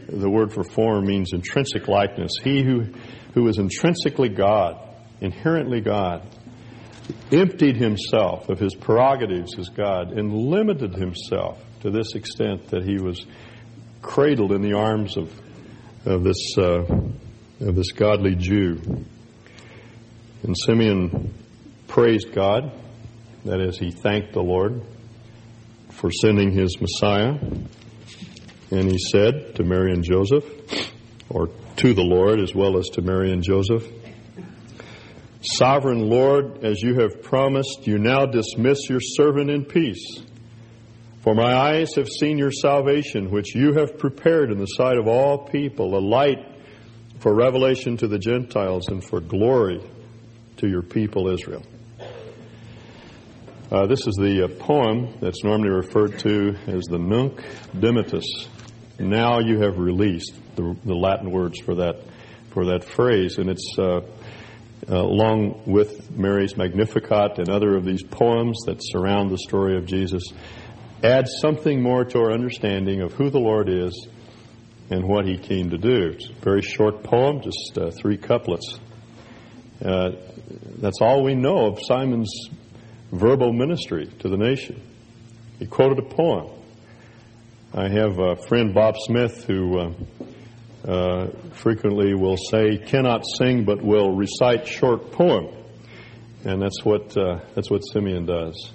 the 0.09 0.31
word 0.31 0.53
for 0.53 0.65
form 0.65 1.07
means 1.07 1.33
intrinsic 1.33 1.89
likeness. 1.89 2.33
He 2.43 2.63
who, 2.63 2.87
who 3.35 3.49
is 3.49 3.59
intrinsically 3.59 4.29
God, 4.29 4.79
inherently 5.21 5.81
God, 5.81 6.23
emptied 7.33 7.77
himself 7.77 8.49
of 8.49 8.59
his 8.59 8.75
prerogatives 8.75 9.59
as 9.59 9.69
God 9.69 10.13
and 10.13 10.33
limited 10.33 10.95
himself 10.95 11.63
to 11.81 11.91
this 11.91 12.15
extent 12.15 12.69
that 12.69 12.85
he 12.85 12.99
was 13.01 13.27
cradled 14.03 14.53
in 14.53 14.63
the 14.63 14.75
arms 14.75 15.17
of, 15.17 15.33
of, 16.05 16.25
this, 16.25 16.57
uh, 16.59 16.83
of 17.61 17.75
this 17.75 17.93
godly 17.93 18.35
Jew. 18.35 18.81
And 20.43 20.57
Simeon 20.57 21.35
praised 21.89 22.33
God, 22.33 22.73
that 23.45 23.61
is, 23.61 23.79
he 23.79 23.91
thanked 23.91 24.33
the 24.33 24.43
Lord 24.43 24.83
for 25.91 26.11
sending 26.11 26.53
his 26.53 26.81
Messiah. 26.81 27.39
And 28.71 28.91
he 28.91 28.99
said 28.99 29.55
to 29.57 29.65
Mary 29.65 29.93
and 29.93 30.03
Joseph, 30.03 30.45
or 31.29 31.49
to 31.77 31.95
the 31.95 32.03
Lord 32.03 32.41
as 32.41 32.55
well 32.55 32.79
as 32.79 32.89
to 32.91 33.03
Mary 33.03 33.33
and 33.33 33.43
Joseph, 33.43 33.85
Sovereign 35.41 36.09
Lord, 36.09 36.65
as 36.65 36.83
you 36.83 37.01
have 37.01 37.23
promised, 37.23 37.87
you 37.87 37.99
now 37.99 38.27
dismiss 38.27 38.89
your 38.89 39.01
servant 39.01 39.49
in 39.49 39.65
peace. 39.65 40.21
For 41.21 41.35
my 41.35 41.55
eyes 41.55 41.95
have 41.95 42.09
seen 42.09 42.39
your 42.39 42.51
salvation, 42.51 43.31
which 43.31 43.55
you 43.55 43.75
have 43.75 43.99
prepared 43.99 44.51
in 44.51 44.59
the 44.59 44.67
sight 44.67 44.97
of 44.97 45.07
all 45.07 45.47
people, 45.47 45.97
a 45.97 46.01
light 46.01 46.39
for 47.21 47.35
revelation 47.35 47.97
to 47.99 48.09
the 48.09 48.19
Gentiles 48.19 48.89
and 48.89 49.05
for 49.05 49.21
glory 49.21 49.81
to 50.57 50.69
your 50.69 50.83
people 50.83 51.29
Israel. 51.29 51.63
Uh, 53.71 53.87
this 53.87 54.07
is 54.07 54.15
the 54.15 54.45
uh, 54.45 54.49
poem 54.65 55.15
that's 55.21 55.43
normally 55.43 55.71
referred 55.71 56.19
to 56.21 56.57
as 56.67 56.85
the 56.85 56.99
Nunc 56.99 57.41
Dimittis. 57.75 58.25
Now 58.99 59.41
you 59.41 59.61
have 59.61 59.79
released 59.79 60.33
the, 60.57 60.77
the 60.85 60.95
Latin 60.95 61.31
words 61.31 61.61
for 61.61 61.77
that 61.77 61.97
for 62.51 62.67
that 62.67 62.85
phrase, 62.85 63.37
and 63.37 63.51
it's 63.51 63.77
uh, 63.79 64.01
uh, 64.89 64.97
along 64.97 65.65
with 65.67 66.11
Mary's 66.11 66.57
Magnificat 66.57 67.39
and 67.39 67.51
other 67.51 67.77
of 67.77 67.85
these 67.85 68.03
poems 68.03 68.57
that 68.67 68.79
surround 68.81 69.31
the 69.31 69.39
story 69.39 69.77
of 69.77 69.85
Jesus, 69.85 70.23
adds 71.03 71.39
something 71.41 71.83
more 71.83 72.05
to 72.05 72.19
our 72.19 72.33
understanding 72.33 73.03
of 73.03 73.13
who 73.13 73.29
the 73.29 73.39
Lord 73.39 73.69
is 73.69 74.09
and 74.91 75.05
what 75.07 75.27
He 75.27 75.37
came 75.37 75.71
to 75.71 75.77
do. 75.77 76.13
It's 76.15 76.31
a 76.31 76.35
very 76.35 76.63
short 76.63 77.03
poem, 77.03 77.43
just 77.43 77.77
uh, 77.77 77.91
three 77.91 78.17
couplets. 78.17 78.79
Uh, 79.85 80.13
that's 80.79 81.03
all 81.03 81.23
we 81.23 81.35
know 81.35 81.67
of 81.67 81.81
Simon's 81.83 82.49
verbal 83.13 83.53
ministry 83.53 84.07
to 84.21 84.29
the 84.29 84.37
nation. 84.37 84.81
He 85.59 85.67
quoted 85.67 85.99
a 85.99 86.15
poem. 86.15 86.56
I 87.79 87.91
have 87.91 88.19
a 88.19 88.37
friend, 88.37 88.73
Bob 88.73 88.95
Smith, 88.97 89.45
who 89.45 89.79
uh, 89.79 89.93
uh, 90.91 91.27
frequently 91.53 92.15
will 92.15 92.39
say, 92.39 92.79
cannot 92.79 93.27
sing 93.37 93.67
but 93.67 93.83
will 93.83 94.17
recite 94.17 94.67
short 94.67 95.13
poem. 95.13 95.55
And 96.43 96.63
that's 96.63 96.83
what, 96.83 97.15
uh, 97.19 97.41
that's 97.55 97.71
what 97.71 97.81
Simeon 97.81 98.25
does. 98.25 98.73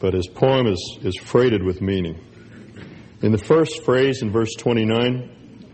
But 0.00 0.12
his 0.12 0.26
poem 0.26 0.66
is, 0.66 0.98
is 1.00 1.16
freighted 1.16 1.62
with 1.62 1.80
meaning. 1.80 2.20
In 3.22 3.32
the 3.32 3.38
first 3.38 3.84
phrase 3.84 4.20
in 4.20 4.30
verse 4.30 4.52
29, 4.54 5.64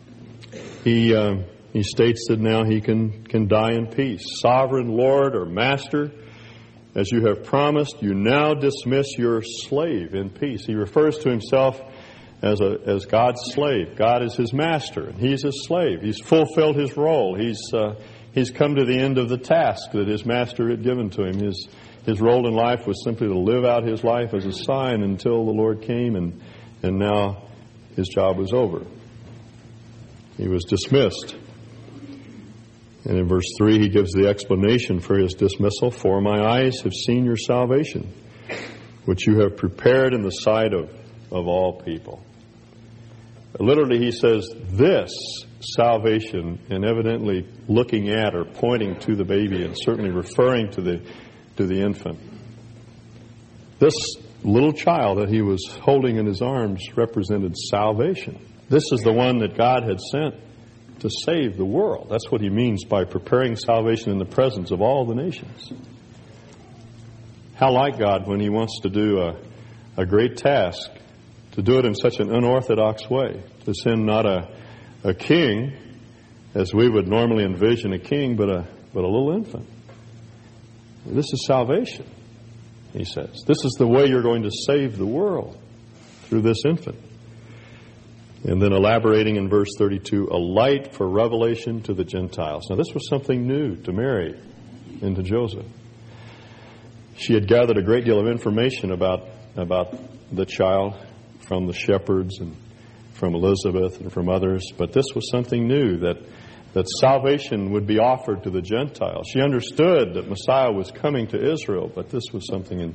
he, 0.84 1.16
uh, 1.16 1.38
he 1.72 1.82
states 1.82 2.26
that 2.28 2.38
now 2.38 2.62
he 2.62 2.80
can, 2.80 3.24
can 3.24 3.48
die 3.48 3.72
in 3.72 3.88
peace. 3.88 4.22
Sovereign 4.40 4.86
Lord 4.86 5.34
or 5.34 5.46
Master, 5.46 6.12
as 6.94 7.10
you 7.10 7.26
have 7.26 7.42
promised, 7.42 8.02
you 8.02 8.14
now 8.14 8.54
dismiss 8.54 9.18
your 9.18 9.42
slave 9.42 10.14
in 10.14 10.30
peace. 10.30 10.64
He 10.64 10.76
refers 10.76 11.18
to 11.18 11.28
himself 11.28 11.82
as, 12.42 12.60
a, 12.60 12.78
as 12.86 13.06
God's 13.06 13.40
slave. 13.52 13.96
God 13.96 14.22
is 14.22 14.34
his 14.34 14.52
master, 14.52 15.08
and 15.08 15.18
he's 15.18 15.42
his 15.42 15.64
slave. 15.66 16.02
He's 16.02 16.20
fulfilled 16.20 16.76
his 16.76 16.96
role. 16.96 17.34
He's, 17.34 17.60
uh, 17.72 17.94
he's 18.32 18.50
come 18.50 18.74
to 18.76 18.84
the 18.84 18.98
end 18.98 19.18
of 19.18 19.28
the 19.28 19.38
task 19.38 19.92
that 19.92 20.06
his 20.06 20.24
master 20.24 20.68
had 20.70 20.82
given 20.82 21.10
to 21.10 21.24
him. 21.24 21.38
His, 21.38 21.68
his 22.04 22.20
role 22.20 22.46
in 22.46 22.54
life 22.54 22.86
was 22.86 23.02
simply 23.02 23.28
to 23.28 23.38
live 23.38 23.64
out 23.64 23.84
his 23.84 24.04
life 24.04 24.34
as 24.34 24.44
a 24.44 24.52
sign 24.52 25.02
until 25.02 25.44
the 25.44 25.52
Lord 25.52 25.82
came, 25.82 26.14
and, 26.14 26.40
and 26.82 26.98
now 26.98 27.44
his 27.96 28.08
job 28.08 28.36
was 28.36 28.52
over. 28.52 28.84
He 30.36 30.48
was 30.48 30.64
dismissed. 30.64 31.34
And 33.06 33.18
in 33.18 33.28
verse 33.28 33.46
3, 33.58 33.78
he 33.78 33.88
gives 33.88 34.12
the 34.12 34.28
explanation 34.28 35.00
for 35.00 35.16
his 35.16 35.34
dismissal 35.34 35.90
For 35.90 36.20
my 36.20 36.44
eyes 36.44 36.80
have 36.82 36.92
seen 36.92 37.24
your 37.24 37.36
salvation, 37.36 38.12
which 39.04 39.26
you 39.26 39.40
have 39.40 39.56
prepared 39.56 40.12
in 40.12 40.22
the 40.22 40.30
sight 40.30 40.74
of, 40.74 40.90
of 41.30 41.46
all 41.46 41.80
people. 41.80 42.22
Literally, 43.58 43.98
he 43.98 44.12
says, 44.12 44.48
This 44.70 45.10
salvation, 45.60 46.60
and 46.70 46.84
evidently 46.84 47.48
looking 47.68 48.10
at 48.10 48.34
or 48.34 48.44
pointing 48.44 48.98
to 49.00 49.16
the 49.16 49.24
baby, 49.24 49.64
and 49.64 49.74
certainly 49.76 50.10
referring 50.10 50.70
to 50.72 50.82
the, 50.82 51.02
to 51.56 51.66
the 51.66 51.80
infant. 51.80 52.18
This 53.78 53.94
little 54.44 54.72
child 54.72 55.18
that 55.18 55.28
he 55.28 55.42
was 55.42 55.66
holding 55.82 56.16
in 56.16 56.26
his 56.26 56.42
arms 56.42 56.82
represented 56.96 57.56
salvation. 57.56 58.38
This 58.68 58.84
is 58.92 59.00
the 59.00 59.12
one 59.12 59.38
that 59.38 59.56
God 59.56 59.84
had 59.84 60.00
sent 60.00 60.34
to 61.00 61.10
save 61.24 61.56
the 61.56 61.64
world. 61.64 62.08
That's 62.10 62.30
what 62.30 62.40
he 62.40 62.48
means 62.48 62.84
by 62.84 63.04
preparing 63.04 63.56
salvation 63.56 64.12
in 64.12 64.18
the 64.18 64.24
presence 64.24 64.70
of 64.70 64.80
all 64.80 65.04
the 65.04 65.14
nations. 65.14 65.72
How 67.54 67.72
like 67.72 67.98
God 67.98 68.26
when 68.26 68.40
he 68.40 68.48
wants 68.48 68.80
to 68.82 68.88
do 68.88 69.20
a, 69.20 69.36
a 69.96 70.06
great 70.06 70.36
task 70.36 70.90
to 71.56 71.62
do 71.62 71.78
it 71.78 71.86
in 71.86 71.94
such 71.94 72.20
an 72.20 72.30
unorthodox 72.30 73.08
way, 73.08 73.42
to 73.64 73.72
send 73.72 74.04
not 74.04 74.26
a, 74.26 74.54
a 75.02 75.14
king, 75.14 75.72
as 76.54 76.74
we 76.74 76.86
would 76.86 77.08
normally 77.08 77.44
envision 77.44 77.94
a 77.94 77.98
king, 77.98 78.36
but 78.36 78.50
a, 78.50 78.68
but 78.92 79.04
a 79.04 79.08
little 79.08 79.32
infant. 79.32 79.66
This 81.06 81.32
is 81.32 81.46
salvation, 81.46 82.06
he 82.92 83.04
says. 83.04 83.42
This 83.46 83.64
is 83.64 83.72
the 83.78 83.86
way 83.86 84.04
you're 84.04 84.22
going 84.22 84.42
to 84.42 84.50
save 84.50 84.98
the 84.98 85.06
world 85.06 85.58
through 86.24 86.42
this 86.42 86.58
infant. 86.66 86.98
And 88.44 88.60
then 88.60 88.74
elaborating 88.74 89.36
in 89.36 89.48
verse 89.48 89.70
32, 89.78 90.28
a 90.30 90.36
light 90.36 90.92
for 90.92 91.08
revelation 91.08 91.80
to 91.84 91.94
the 91.94 92.04
Gentiles. 92.04 92.66
Now, 92.68 92.76
this 92.76 92.92
was 92.92 93.08
something 93.08 93.46
new 93.46 93.76
to 93.76 93.92
Mary 93.92 94.38
and 95.00 95.16
to 95.16 95.22
Joseph. 95.22 95.64
She 97.16 97.32
had 97.32 97.48
gathered 97.48 97.78
a 97.78 97.82
great 97.82 98.04
deal 98.04 98.20
of 98.20 98.26
information 98.26 98.92
about, 98.92 99.26
about 99.56 99.96
the 100.30 100.44
child 100.44 100.94
from 101.46 101.66
the 101.66 101.72
shepherds 101.72 102.40
and 102.40 102.56
from 103.12 103.34
Elizabeth 103.34 104.00
and 104.00 104.12
from 104.12 104.28
others, 104.28 104.72
but 104.76 104.92
this 104.92 105.06
was 105.14 105.30
something 105.30 105.66
new 105.66 105.98
that, 105.98 106.16
that 106.74 106.86
salvation 107.00 107.72
would 107.72 107.86
be 107.86 107.98
offered 107.98 108.42
to 108.42 108.50
the 108.50 108.60
Gentiles. 108.60 109.26
She 109.32 109.40
understood 109.40 110.14
that 110.14 110.28
Messiah 110.28 110.70
was 110.70 110.90
coming 110.90 111.26
to 111.28 111.52
Israel, 111.52 111.90
but 111.92 112.10
this 112.10 112.24
was 112.32 112.46
something 112.46 112.78
in, 112.78 112.94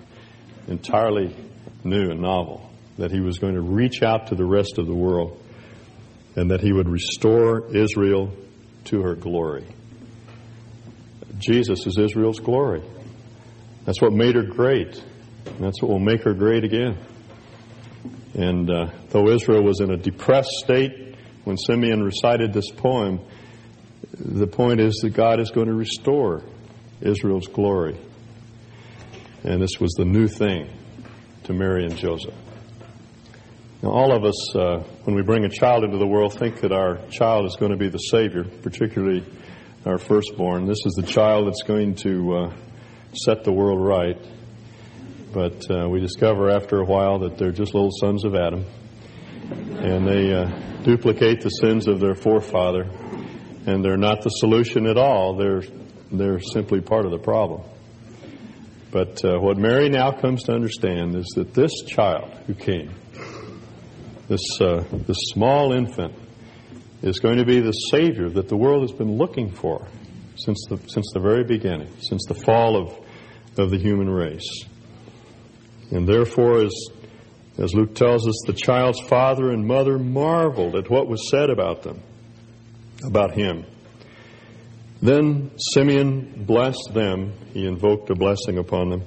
entirely 0.67 1.35
new 1.83 2.11
and 2.11 2.21
novel, 2.21 2.69
that 2.97 3.11
he 3.11 3.19
was 3.19 3.39
going 3.39 3.55
to 3.55 3.61
reach 3.61 4.03
out 4.03 4.27
to 4.27 4.35
the 4.35 4.45
rest 4.45 4.77
of 4.77 4.85
the 4.85 4.95
world 4.95 5.41
and 6.35 6.51
that 6.51 6.61
he 6.61 6.71
would 6.71 6.87
restore 6.87 7.75
Israel 7.75 8.31
to 8.85 9.01
her 9.01 9.15
glory. 9.15 9.65
Jesus 11.39 11.87
is 11.87 11.97
Israel's 11.97 12.39
glory. 12.39 12.83
That's 13.85 14.01
what 14.01 14.13
made 14.13 14.35
her 14.35 14.43
great. 14.43 15.03
And 15.45 15.59
that's 15.59 15.81
what 15.81 15.89
will 15.89 15.99
make 15.99 16.23
her 16.23 16.33
great 16.33 16.63
again. 16.63 16.97
And 18.33 18.69
uh, 18.69 18.91
though 19.09 19.29
Israel 19.29 19.63
was 19.63 19.81
in 19.81 19.91
a 19.91 19.97
depressed 19.97 20.51
state 20.63 21.15
when 21.43 21.57
Simeon 21.57 22.03
recited 22.03 22.53
this 22.53 22.69
poem, 22.71 23.19
the 24.13 24.47
point 24.47 24.79
is 24.79 24.95
that 25.03 25.11
God 25.11 25.39
is 25.39 25.51
going 25.51 25.67
to 25.67 25.73
restore 25.73 26.43
Israel's 27.01 27.47
glory. 27.47 27.97
And 29.43 29.61
this 29.61 29.79
was 29.79 29.91
the 29.93 30.05
new 30.05 30.27
thing 30.27 30.69
to 31.43 31.53
Mary 31.53 31.85
and 31.85 31.97
Joseph. 31.97 32.35
Now, 33.81 33.89
all 33.89 34.15
of 34.15 34.23
us, 34.23 34.55
uh, 34.55 34.83
when 35.05 35.15
we 35.15 35.23
bring 35.23 35.43
a 35.43 35.49
child 35.49 35.83
into 35.83 35.97
the 35.97 36.05
world, 36.05 36.37
think 36.37 36.61
that 36.61 36.71
our 36.71 36.99
child 37.09 37.47
is 37.47 37.55
going 37.59 37.71
to 37.71 37.77
be 37.77 37.89
the 37.89 37.97
Savior, 37.97 38.43
particularly 38.43 39.25
our 39.85 39.97
firstborn. 39.97 40.67
This 40.67 40.85
is 40.85 40.93
the 40.93 41.01
child 41.01 41.47
that's 41.47 41.63
going 41.63 41.95
to 41.95 42.35
uh, 42.35 42.53
set 43.13 43.43
the 43.43 43.51
world 43.51 43.81
right. 43.81 44.17
But 45.33 45.65
uh, 45.71 45.87
we 45.87 46.01
discover 46.01 46.49
after 46.49 46.81
a 46.81 46.85
while 46.85 47.19
that 47.19 47.37
they're 47.37 47.53
just 47.53 47.73
little 47.73 47.91
sons 47.91 48.25
of 48.25 48.35
Adam. 48.35 48.65
And 49.49 50.05
they 50.05 50.33
uh, 50.33 50.45
duplicate 50.83 51.41
the 51.41 51.49
sins 51.49 51.87
of 51.87 51.99
their 52.01 52.15
forefather. 52.15 52.83
And 53.65 53.83
they're 53.83 53.97
not 53.97 54.23
the 54.23 54.29
solution 54.29 54.85
at 54.87 54.97
all. 54.97 55.37
They're, 55.37 55.63
they're 56.11 56.39
simply 56.39 56.81
part 56.81 57.05
of 57.05 57.11
the 57.11 57.19
problem. 57.19 57.61
But 58.91 59.23
uh, 59.23 59.39
what 59.39 59.57
Mary 59.57 59.87
now 59.87 60.11
comes 60.11 60.43
to 60.43 60.51
understand 60.51 61.15
is 61.15 61.27
that 61.35 61.53
this 61.53 61.71
child 61.87 62.29
who 62.45 62.53
came, 62.53 62.93
this, 64.27 64.59
uh, 64.59 64.83
this 64.91 65.17
small 65.33 65.71
infant, 65.71 66.13
is 67.01 67.19
going 67.19 67.37
to 67.37 67.45
be 67.45 67.61
the 67.61 67.71
Savior 67.71 68.29
that 68.29 68.49
the 68.49 68.57
world 68.57 68.81
has 68.81 68.91
been 68.91 69.17
looking 69.17 69.49
for 69.49 69.87
since 70.35 70.65
the, 70.69 70.77
since 70.89 71.09
the 71.13 71.21
very 71.21 71.45
beginning, 71.45 71.89
since 72.01 72.25
the 72.27 72.35
fall 72.35 72.75
of, 72.75 72.99
of 73.57 73.69
the 73.71 73.77
human 73.77 74.09
race. 74.09 74.65
And 75.91 76.07
therefore, 76.07 76.63
as, 76.63 76.73
as 77.57 77.73
Luke 77.73 77.93
tells 77.93 78.27
us, 78.27 78.41
the 78.47 78.53
child's 78.53 79.01
father 79.01 79.51
and 79.51 79.65
mother 79.65 79.99
marveled 79.99 80.75
at 80.75 80.89
what 80.89 81.07
was 81.07 81.29
said 81.29 81.49
about 81.49 81.83
them, 81.83 82.01
about 83.05 83.33
him. 83.33 83.65
Then 85.01 85.51
Simeon 85.57 86.45
blessed 86.45 86.91
them, 86.93 87.33
he 87.53 87.65
invoked 87.65 88.09
a 88.09 88.15
blessing 88.15 88.57
upon 88.57 88.89
them, 88.89 89.03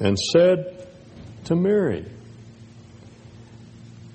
and 0.00 0.18
said 0.18 0.88
to 1.44 1.56
Mary, 1.56 2.06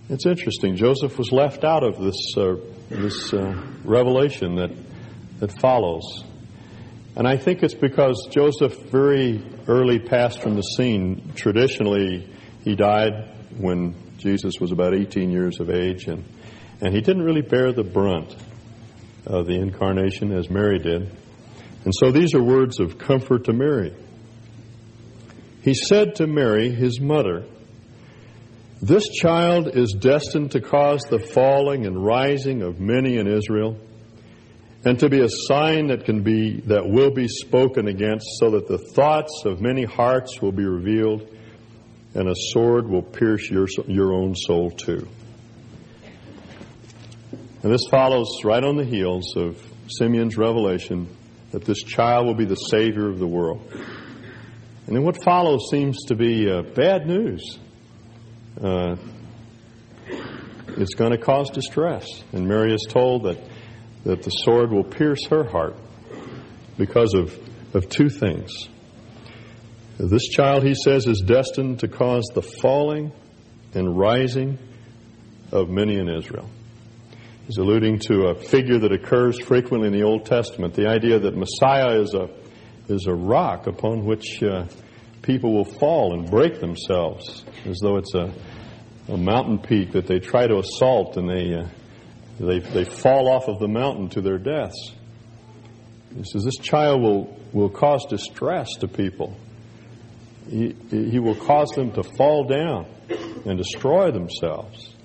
It's 0.10 0.26
interesting. 0.26 0.76
Joseph 0.78 1.18
was 1.18 1.32
left 1.32 1.64
out 1.64 1.84
of 1.84 2.00
this 2.00 2.36
uh, 2.38 2.56
this 2.90 3.34
uh, 3.34 3.56
revelation 3.84 4.56
that 4.56 4.72
that 5.40 5.60
follows, 5.60 6.24
and 7.16 7.28
I 7.28 7.38
think 7.38 7.64
it's 7.64 7.74
because 7.74 8.28
Joseph 8.32 8.78
very 8.90 9.44
early 9.68 10.00
passed 10.00 10.42
from 10.42 10.56
the 10.56 10.62
scene. 10.62 11.34
Traditionally, 11.36 12.30
he 12.64 12.76
died 12.76 13.30
when 13.58 13.96
Jesus 14.18 14.56
was 14.60 14.72
about 14.72 14.94
18 14.94 15.32
years 15.32 15.60
of 15.60 15.70
age, 15.70 16.08
and 16.08 16.24
and 16.82 16.94
he 16.94 17.02
didn't 17.02 17.24
really 17.24 17.42
bear 17.42 17.74
the 17.74 17.84
brunt 17.84 18.36
of 19.26 19.48
the 19.48 19.56
incarnation 19.56 20.32
as 20.32 20.50
Mary 20.50 20.80
did. 20.80 21.12
And 21.84 21.94
so 21.94 22.12
these 22.12 22.34
are 22.34 22.44
words 22.44 22.80
of 22.80 22.98
comfort 22.98 23.46
to 23.46 23.54
Mary. 23.54 23.94
He 25.62 25.74
said 25.74 26.16
to 26.16 26.28
Mary, 26.28 26.70
his 26.70 27.02
mother, 27.02 27.46
This 28.82 29.10
child 29.10 29.68
is 29.76 29.96
destined 30.00 30.52
to 30.52 30.62
cause 30.62 31.02
the 31.10 31.20
falling 31.20 31.86
and 31.86 32.04
rising 32.04 32.62
of 32.62 32.80
many 32.80 33.18
in 33.18 33.28
Israel, 33.28 33.78
and 34.86 35.00
to 35.00 35.10
be 35.10 35.22
a 35.22 35.30
sign 35.30 35.88
that 35.88 36.06
can 36.06 36.24
be 36.24 36.62
that 36.62 36.88
will 36.88 37.12
be 37.12 37.28
spoken 37.28 37.88
against, 37.88 38.26
so 38.40 38.52
that 38.52 38.68
the 38.68 38.78
thoughts 38.78 39.44
of 39.46 39.60
many 39.60 39.84
hearts 39.84 40.42
will 40.42 40.52
be 40.54 40.66
revealed, 40.66 41.28
and 42.16 42.30
a 42.30 42.36
sword 42.36 42.88
will 42.88 43.04
pierce 43.04 43.50
your, 43.50 43.68
your 43.88 44.14
own 44.14 44.36
soul 44.36 44.72
too. 44.72 45.08
And 47.62 47.74
this 47.74 47.88
follows 47.92 48.28
right 48.46 48.64
on 48.64 48.78
the 48.78 48.86
heels 48.86 49.36
of 49.36 49.62
Simeon's 49.88 50.38
revelation 50.38 51.14
that 51.52 51.66
this 51.66 51.84
child 51.84 52.26
will 52.26 52.36
be 52.36 52.46
the 52.46 52.56
Savior 52.56 53.10
of 53.10 53.20
the 53.20 53.28
world. 53.28 53.62
And 54.88 54.96
then 54.96 55.04
what 55.04 55.22
follows 55.24 55.68
seems 55.70 56.06
to 56.06 56.16
be 56.16 56.50
uh, 56.50 56.62
bad 56.62 57.06
news. 57.06 57.60
Uh, 58.60 58.96
it's 60.78 60.96
going 60.96 61.12
to 61.12 61.18
cause 61.18 61.50
distress. 61.50 62.08
And 62.32 62.48
Mary 62.48 62.74
is 62.74 62.88
told 62.90 63.24
that, 63.24 63.38
that 64.04 64.24
the 64.24 64.30
sword 64.30 64.72
will 64.72 64.84
pierce 64.84 65.26
her 65.28 65.44
heart 65.44 65.76
because 66.78 67.14
of, 67.14 67.38
of 67.76 67.90
two 67.90 68.10
things. 68.10 68.68
This 69.98 70.30
child, 70.30 70.64
he 70.64 70.76
says, 70.76 71.06
is 71.08 71.22
destined 71.26 71.80
to 71.80 71.90
cause 71.90 72.24
the 72.34 72.42
falling 72.42 73.12
and 73.74 73.98
rising 73.98 74.58
of 75.52 75.70
many 75.70 75.98
in 75.98 76.10
Israel. 76.10 76.50
He's 77.48 77.58
alluding 77.58 78.00
to 78.08 78.28
a 78.28 78.36
figure 78.36 78.80
that 78.80 78.94
occurs 78.94 79.42
frequently 79.42 79.88
in 79.88 79.94
the 79.94 80.04
Old 80.04 80.26
Testament, 80.26 80.76
the 80.76 80.88
idea 80.88 81.20
that 81.20 81.36
Messiah 81.36 82.00
is 82.00 82.14
a, 82.14 82.30
is 82.88 83.08
a 83.08 83.14
rock 83.14 83.68
upon 83.68 84.06
which 84.06 84.42
uh, 84.42 84.68
people 85.22 85.54
will 85.54 85.66
fall 85.66 86.14
and 86.14 86.30
break 86.30 86.60
themselves, 86.62 87.44
as 87.66 87.80
though 87.82 87.98
it's 87.98 88.14
a, 88.14 88.32
a 89.10 89.18
mountain 89.18 89.60
peak 89.60 89.92
that 89.94 90.08
they 90.08 90.20
try 90.20 90.48
to 90.48 90.60
assault 90.60 91.18
and 91.18 91.28
they, 91.28 91.56
uh, 91.56 91.68
they, 92.40 92.60
they 92.60 92.86
fall 92.86 93.30
off 93.30 93.48
of 93.48 93.60
the 93.60 93.68
mountain 93.68 94.10
to 94.10 94.22
their 94.22 94.38
deaths. 94.38 94.94
He 96.16 96.24
says 96.24 96.44
this 96.44 96.58
child 96.58 97.02
will, 97.02 97.38
will 97.52 97.70
cause 97.70 98.06
distress 98.10 98.70
to 98.80 98.88
people. 98.88 99.38
He, 100.50 100.76
he 100.90 101.20
will 101.20 101.36
cause 101.36 101.70
them 101.76 101.92
to 101.92 102.04
fall 102.04 102.46
down 102.46 102.88
and 103.46 103.58
destroy 103.58 104.12
themselves. 104.12 104.96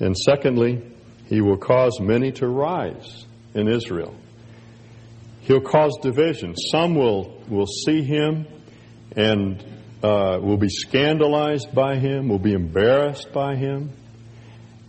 And 0.00 0.16
secondly, 0.16 0.82
he 1.26 1.40
will 1.40 1.56
cause 1.56 1.98
many 2.00 2.32
to 2.32 2.46
rise 2.46 3.26
in 3.54 3.68
Israel. 3.68 4.14
He'll 5.42 5.60
cause 5.60 5.96
division. 6.02 6.56
Some 6.56 6.94
will, 6.94 7.42
will 7.48 7.66
see 7.66 8.02
him 8.02 8.46
and 9.16 9.64
uh, 10.02 10.38
will 10.42 10.56
be 10.56 10.68
scandalized 10.68 11.74
by 11.74 11.96
him, 11.96 12.28
will 12.28 12.38
be 12.38 12.52
embarrassed 12.52 13.32
by 13.32 13.56
him, 13.56 13.90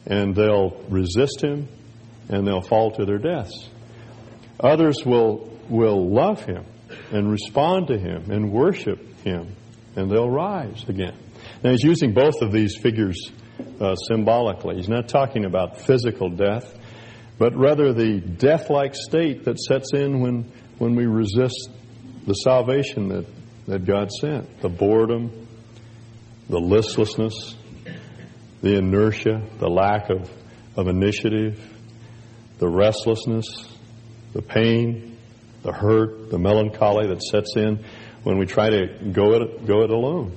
and 0.05 0.35
they'll 0.35 0.83
resist 0.89 1.41
him 1.41 1.67
and 2.29 2.47
they'll 2.47 2.61
fall 2.61 2.91
to 2.91 3.05
their 3.05 3.17
deaths. 3.17 3.69
Others 4.59 5.05
will, 5.05 5.51
will 5.69 6.09
love 6.09 6.45
him 6.45 6.65
and 7.11 7.29
respond 7.29 7.87
to 7.87 7.97
him 7.97 8.31
and 8.31 8.51
worship 8.51 8.99
him, 9.23 9.55
and 9.95 10.09
they'll 10.09 10.29
rise 10.29 10.83
again. 10.87 11.17
Now, 11.63 11.71
he's 11.71 11.83
using 11.83 12.13
both 12.13 12.41
of 12.41 12.51
these 12.51 12.77
figures 12.77 13.31
uh, 13.79 13.95
symbolically. 13.95 14.75
He's 14.75 14.89
not 14.89 15.07
talking 15.07 15.45
about 15.45 15.81
physical 15.81 16.29
death, 16.29 16.73
but 17.37 17.55
rather 17.55 17.93
the 17.93 18.19
death 18.19 18.69
like 18.69 18.95
state 18.95 19.45
that 19.45 19.59
sets 19.59 19.91
in 19.93 20.21
when, 20.21 20.51
when 20.77 20.95
we 20.95 21.05
resist 21.05 21.69
the 22.25 22.33
salvation 22.33 23.09
that, 23.09 23.25
that 23.67 23.85
God 23.85 24.09
sent 24.11 24.61
the 24.61 24.69
boredom, 24.69 25.47
the 26.49 26.59
listlessness, 26.59 27.55
the 28.65 28.77
inertia, 28.79 29.43
the 29.59 29.69
lack 29.69 30.09
of, 30.09 30.27
of 30.75 30.87
initiative, 30.87 31.61
the 32.57 32.67
restlessness, 32.67 33.45
the 34.33 34.41
pain, 34.41 35.19
the 35.61 35.71
hurt, 35.71 36.31
the 36.31 36.39
melancholy 36.39 37.07
that 37.09 37.21
sets 37.21 37.55
in 37.55 37.85
when 38.23 38.39
we 38.39 38.47
try 38.47 38.71
to 38.71 39.11
go 39.11 39.33
it, 39.33 39.67
go 39.67 39.83
it 39.83 39.91
alone 39.91 40.35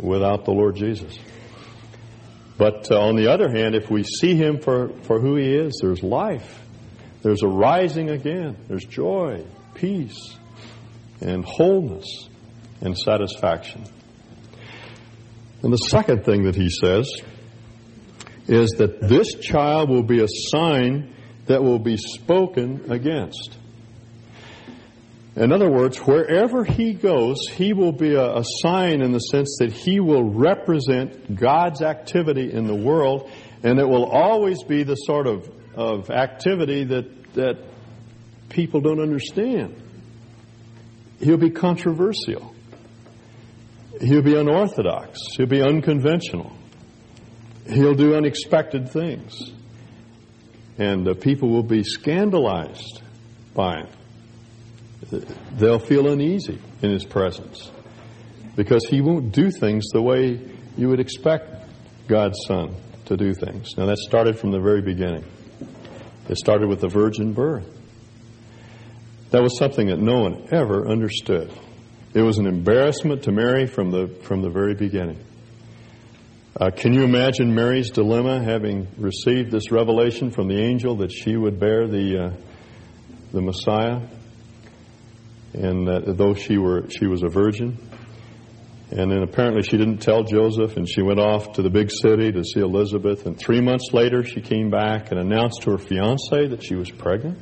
without 0.00 0.44
the 0.44 0.50
Lord 0.50 0.74
Jesus. 0.74 1.16
But 2.58 2.90
uh, 2.90 3.00
on 3.00 3.14
the 3.14 3.32
other 3.32 3.48
hand, 3.48 3.76
if 3.76 3.88
we 3.88 4.02
see 4.02 4.34
him 4.34 4.58
for, 4.58 4.88
for 5.02 5.20
who 5.20 5.36
he 5.36 5.54
is, 5.54 5.78
there's 5.80 6.02
life. 6.02 6.60
There's 7.22 7.44
a 7.44 7.48
rising 7.48 8.10
again. 8.10 8.56
There's 8.66 8.84
joy, 8.84 9.44
peace, 9.74 10.36
and 11.20 11.44
wholeness 11.44 12.28
and 12.80 12.98
satisfaction. 12.98 13.84
And 15.62 15.72
the 15.72 15.76
second 15.76 16.24
thing 16.24 16.46
that 16.46 16.56
he 16.56 16.68
says 16.68 17.08
is 18.46 18.70
that 18.78 19.00
this 19.00 19.34
child 19.34 19.88
will 19.88 20.02
be 20.02 20.22
a 20.22 20.28
sign 20.28 21.14
that 21.46 21.62
will 21.62 21.78
be 21.78 21.96
spoken 21.96 22.90
against. 22.90 23.56
In 25.36 25.50
other 25.50 25.68
words, 25.68 25.98
wherever 25.98 26.64
he 26.64 26.92
goes, 26.92 27.48
he 27.48 27.72
will 27.72 27.92
be 27.92 28.14
a, 28.14 28.36
a, 28.36 28.44
sign 28.62 29.02
in 29.02 29.10
the 29.10 29.18
sense 29.18 29.56
that 29.58 29.72
he 29.72 29.98
will 29.98 30.22
represent 30.22 31.34
God's 31.34 31.82
activity 31.82 32.52
in 32.52 32.66
the 32.66 32.74
world, 32.74 33.30
and 33.64 33.80
it 33.80 33.88
will 33.88 34.04
always 34.04 34.62
be 34.62 34.84
the 34.84 34.94
sort 34.94 35.26
of, 35.26 35.50
of 35.74 36.10
activity 36.10 36.84
that, 36.84 37.34
that 37.34 37.58
people 38.48 38.80
don't 38.80 39.00
understand. 39.00 39.74
He'll 41.18 41.36
be 41.36 41.50
controversial. 41.50 42.54
He'll 44.00 44.22
be 44.22 44.36
unorthodox. 44.36 45.18
He'll 45.36 45.46
be 45.46 45.62
unconventional. 45.62 46.52
He'll 47.66 47.94
do 47.94 48.14
unexpected 48.14 48.90
things. 48.90 49.52
And 50.78 51.08
uh, 51.08 51.14
people 51.14 51.50
will 51.50 51.62
be 51.62 51.82
scandalized 51.82 53.02
by 53.54 53.78
him 53.78 53.88
they'll 55.52 55.78
feel 55.78 56.10
uneasy 56.10 56.58
in 56.82 56.90
his 56.90 57.04
presence 57.04 57.70
because 58.56 58.84
he 58.86 59.00
won't 59.00 59.32
do 59.32 59.50
things 59.50 59.88
the 59.92 60.02
way 60.02 60.40
you 60.76 60.88
would 60.88 61.00
expect 61.00 61.68
God's 62.08 62.38
Son 62.46 62.74
to 63.06 63.16
do 63.16 63.34
things. 63.34 63.76
Now, 63.76 63.86
that 63.86 63.98
started 63.98 64.38
from 64.38 64.50
the 64.50 64.60
very 64.60 64.82
beginning. 64.82 65.24
It 66.28 66.38
started 66.38 66.68
with 66.68 66.80
the 66.80 66.88
virgin 66.88 67.32
birth. 67.32 67.68
That 69.30 69.42
was 69.42 69.58
something 69.58 69.88
that 69.88 69.98
no 69.98 70.20
one 70.20 70.48
ever 70.52 70.86
understood. 70.86 71.52
It 72.14 72.22
was 72.22 72.38
an 72.38 72.46
embarrassment 72.46 73.24
to 73.24 73.32
Mary 73.32 73.66
from 73.66 73.90
the, 73.90 74.06
from 74.22 74.42
the 74.42 74.50
very 74.50 74.74
beginning. 74.74 75.18
Uh, 76.60 76.70
can 76.70 76.92
you 76.92 77.02
imagine 77.02 77.54
Mary's 77.54 77.90
dilemma 77.90 78.42
having 78.42 78.86
received 78.96 79.50
this 79.50 79.70
revelation 79.72 80.30
from 80.30 80.48
the 80.48 80.60
angel 80.60 80.96
that 80.98 81.10
she 81.10 81.36
would 81.36 81.58
bear 81.58 81.88
the, 81.88 82.26
uh, 82.26 82.30
the 83.32 83.40
Messiah? 83.40 84.00
and 85.54 85.86
that 85.86 86.16
though 86.18 86.34
she 86.34 86.58
were 86.58 86.88
she 86.90 87.06
was 87.06 87.22
a 87.22 87.28
virgin. 87.28 87.78
And 88.90 89.10
then 89.10 89.22
apparently 89.22 89.62
she 89.62 89.76
didn't 89.76 89.98
tell 89.98 90.22
Joseph, 90.22 90.76
and 90.76 90.88
she 90.88 91.02
went 91.02 91.18
off 91.18 91.54
to 91.54 91.62
the 91.62 91.70
big 91.70 91.90
city 91.90 92.30
to 92.30 92.44
see 92.44 92.60
Elizabeth. 92.60 93.26
And 93.26 93.36
three 93.36 93.60
months 93.60 93.92
later, 93.92 94.22
she 94.22 94.40
came 94.40 94.70
back 94.70 95.10
and 95.10 95.18
announced 95.18 95.62
to 95.62 95.72
her 95.72 95.78
fiance 95.78 96.48
that 96.48 96.62
she 96.62 96.74
was 96.74 96.90
pregnant. 96.90 97.38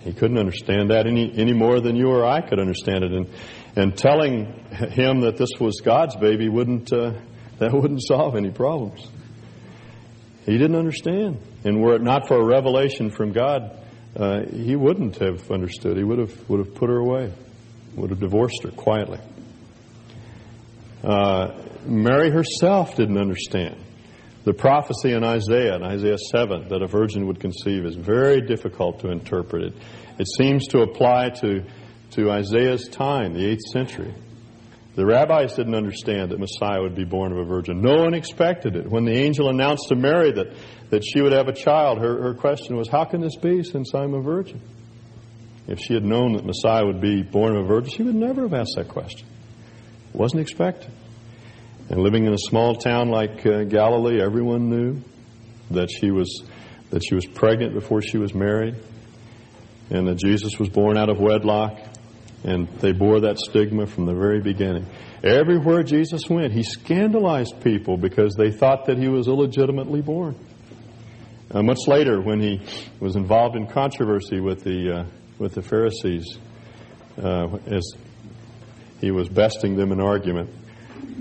He 0.00 0.12
couldn't 0.12 0.38
understand 0.38 0.90
that 0.90 1.06
any 1.06 1.32
any 1.36 1.52
more 1.52 1.80
than 1.80 1.96
you 1.96 2.08
or 2.08 2.24
I 2.24 2.40
could 2.40 2.58
understand 2.58 3.04
it. 3.04 3.12
And 3.12 3.28
and 3.76 3.96
telling 3.96 4.46
him 4.70 5.20
that 5.20 5.36
this 5.36 5.50
was 5.60 5.80
God's 5.84 6.16
baby 6.16 6.48
wouldn't 6.48 6.92
uh, 6.92 7.12
that 7.58 7.72
wouldn't 7.72 8.02
solve 8.02 8.36
any 8.36 8.50
problems. 8.50 9.08
He 10.44 10.52
didn't 10.58 10.76
understand. 10.76 11.40
And 11.64 11.82
were 11.82 11.96
it 11.96 12.02
not 12.02 12.28
for 12.28 12.36
a 12.40 12.44
revelation 12.44 13.10
from 13.10 13.32
God, 13.32 13.82
uh, 14.14 14.42
he 14.46 14.76
wouldn't 14.76 15.16
have 15.18 15.50
understood. 15.50 15.96
He 15.96 16.04
would 16.04 16.18
have, 16.18 16.48
would 16.48 16.64
have 16.64 16.74
put 16.74 16.88
her 16.88 16.98
away, 16.98 17.32
would 17.96 18.10
have 18.10 18.20
divorced 18.20 18.62
her 18.62 18.70
quietly. 18.70 19.18
Uh, 21.02 21.62
Mary 21.84 22.30
herself 22.30 22.96
didn't 22.96 23.18
understand. 23.18 23.76
The 24.44 24.54
prophecy 24.54 25.12
in 25.12 25.24
Isaiah, 25.24 25.74
in 25.74 25.82
Isaiah 25.82 26.18
7, 26.18 26.68
that 26.68 26.80
a 26.80 26.86
virgin 26.86 27.26
would 27.26 27.40
conceive 27.40 27.84
is 27.84 27.96
very 27.96 28.40
difficult 28.40 29.00
to 29.00 29.10
interpret. 29.10 29.64
It, 29.64 29.74
it 30.20 30.26
seems 30.38 30.68
to 30.68 30.82
apply 30.82 31.30
to, 31.40 31.64
to 32.12 32.30
Isaiah's 32.30 32.88
time, 32.88 33.34
the 33.34 33.40
8th 33.40 33.72
century. 33.72 34.14
The 34.96 35.04
rabbis 35.04 35.52
didn't 35.52 35.74
understand 35.74 36.30
that 36.30 36.40
Messiah 36.40 36.80
would 36.80 36.94
be 36.94 37.04
born 37.04 37.30
of 37.30 37.38
a 37.38 37.44
virgin. 37.44 37.82
No 37.82 38.02
one 38.02 38.14
expected 38.14 38.76
it. 38.76 38.90
When 38.90 39.04
the 39.04 39.12
angel 39.12 39.50
announced 39.50 39.88
to 39.90 39.94
Mary 39.94 40.32
that, 40.32 40.54
that 40.88 41.04
she 41.04 41.20
would 41.20 41.32
have 41.32 41.48
a 41.48 41.52
child, 41.52 41.98
her, 41.98 42.22
her 42.22 42.34
question 42.34 42.76
was, 42.76 42.88
How 42.88 43.04
can 43.04 43.20
this 43.20 43.36
be 43.36 43.62
since 43.62 43.94
I'm 43.94 44.14
a 44.14 44.22
virgin? 44.22 44.60
If 45.68 45.80
she 45.80 45.92
had 45.92 46.02
known 46.02 46.32
that 46.32 46.46
Messiah 46.46 46.86
would 46.86 47.02
be 47.02 47.22
born 47.22 47.56
of 47.56 47.64
a 47.64 47.68
virgin, 47.68 47.90
she 47.90 48.02
would 48.04 48.14
never 48.14 48.42
have 48.42 48.54
asked 48.54 48.74
that 48.76 48.88
question. 48.88 49.28
It 50.14 50.16
wasn't 50.16 50.40
expected. 50.40 50.90
And 51.90 52.00
living 52.00 52.24
in 52.24 52.32
a 52.32 52.38
small 52.38 52.74
town 52.74 53.10
like 53.10 53.44
uh, 53.44 53.64
Galilee, 53.64 54.22
everyone 54.22 54.70
knew 54.70 55.02
that 55.70 55.90
she 55.90 56.10
was 56.10 56.42
that 56.90 57.02
she 57.06 57.14
was 57.14 57.26
pregnant 57.26 57.74
before 57.74 58.00
she 58.00 58.16
was 58.16 58.32
married, 58.32 58.76
and 59.90 60.06
that 60.08 60.18
Jesus 60.18 60.58
was 60.58 60.68
born 60.68 60.96
out 60.96 61.10
of 61.10 61.18
wedlock, 61.18 61.78
and 62.44 62.68
they 62.80 62.92
bore 62.92 63.20
that 63.20 63.38
stigma 63.38 63.86
from 63.86 64.06
the 64.06 64.14
very 64.14 64.40
beginning. 64.40 64.86
Everywhere 65.22 65.82
Jesus 65.82 66.28
went, 66.28 66.52
he 66.52 66.62
scandalized 66.62 67.60
people 67.62 67.96
because 67.96 68.34
they 68.36 68.50
thought 68.50 68.86
that 68.86 68.98
he 68.98 69.08
was 69.08 69.26
illegitimately 69.26 70.02
born. 70.02 70.36
Uh, 71.50 71.62
much 71.62 71.86
later, 71.86 72.20
when 72.20 72.40
he 72.40 72.60
was 73.00 73.16
involved 73.16 73.56
in 73.56 73.66
controversy 73.66 74.40
with 74.40 74.64
the 74.64 74.92
uh, 74.92 75.04
with 75.38 75.54
the 75.54 75.62
Pharisees, 75.62 76.38
uh, 77.22 77.56
as 77.66 77.92
he 79.00 79.10
was 79.10 79.28
besting 79.28 79.76
them 79.76 79.92
in 79.92 80.00
argument, 80.00 80.50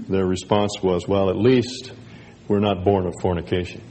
their 0.09 0.25
response 0.25 0.71
was, 0.81 1.07
"Well, 1.07 1.29
at 1.29 1.37
least 1.37 1.93
we're 2.47 2.59
not 2.59 2.83
born 2.83 3.05
of 3.05 3.13
fornication." 3.21 3.81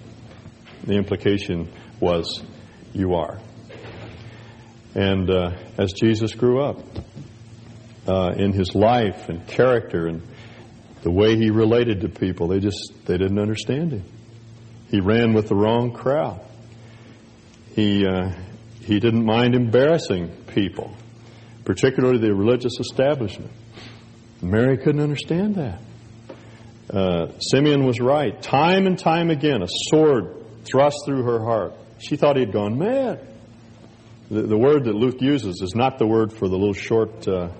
The 0.84 0.94
implication 0.94 1.70
was, 2.00 2.42
"You 2.92 3.14
are." 3.14 3.38
And 4.94 5.28
uh, 5.28 5.56
as 5.76 5.92
Jesus 5.92 6.34
grew 6.34 6.62
up 6.62 6.78
uh, 8.06 8.34
in 8.36 8.52
his 8.52 8.74
life 8.74 9.28
and 9.28 9.46
character 9.46 10.06
and 10.06 10.22
the 11.02 11.10
way 11.10 11.36
he 11.36 11.50
related 11.50 12.02
to 12.02 12.08
people, 12.08 12.48
they 12.48 12.60
just 12.60 12.92
they 13.04 13.18
didn't 13.18 13.38
understand 13.38 13.92
him. 13.92 14.04
He 14.90 15.00
ran 15.00 15.34
with 15.34 15.48
the 15.48 15.56
wrong 15.56 15.92
crowd. 15.92 16.40
He 17.74 18.06
uh, 18.06 18.32
he 18.80 19.00
didn't 19.00 19.24
mind 19.24 19.54
embarrassing 19.54 20.30
people, 20.54 20.94
particularly 21.64 22.18
the 22.18 22.32
religious 22.32 22.78
establishment. 22.78 23.50
Mary 24.40 24.76
couldn't 24.76 25.00
understand 25.00 25.56
that. 25.56 25.80
Uh, 26.88 27.38
Simeon 27.40 27.84
was 27.84 27.98
right. 27.98 28.40
Time 28.40 28.86
and 28.86 28.98
time 28.98 29.30
again, 29.30 29.62
a 29.62 29.68
sword 29.88 30.64
thrust 30.64 30.98
through 31.06 31.24
her 31.24 31.40
heart. 31.44 31.72
She 31.98 32.16
thought 32.16 32.36
he'd 32.36 32.52
gone 32.52 32.78
mad. 32.78 33.33
The, 34.30 34.42
the 34.42 34.56
word 34.56 34.84
that 34.84 34.94
Luke 34.94 35.20
uses 35.20 35.60
is 35.60 35.74
not 35.74 35.98
the 35.98 36.06
word 36.06 36.32
for 36.32 36.48
the 36.48 36.56
little 36.56 36.72
short 36.72 37.28
uh, 37.28 37.50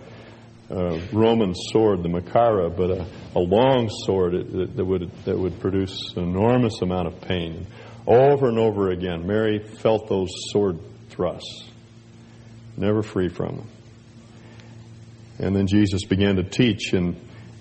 uh, 0.70 0.98
Roman 1.12 1.54
sword, 1.54 2.02
the 2.02 2.08
Machaira, 2.08 2.74
but 2.74 2.90
a, 2.90 3.06
a 3.36 3.38
long 3.40 3.90
sword 3.90 4.32
that, 4.32 4.76
that, 4.76 4.84
would, 4.84 5.10
that 5.24 5.38
would 5.38 5.60
produce 5.60 6.14
an 6.16 6.22
enormous 6.22 6.80
amount 6.80 7.08
of 7.08 7.20
pain. 7.20 7.66
Over 8.06 8.48
and 8.48 8.58
over 8.58 8.90
again, 8.90 9.26
Mary 9.26 9.58
felt 9.58 10.08
those 10.08 10.30
sword 10.50 10.78
thrusts, 11.10 11.68
never 12.76 13.02
free 13.02 13.28
from 13.28 13.56
them. 13.56 13.68
And 15.38 15.54
then 15.54 15.66
Jesus 15.66 16.04
began 16.04 16.36
to 16.36 16.44
teach, 16.44 16.92
and, 16.92 17.16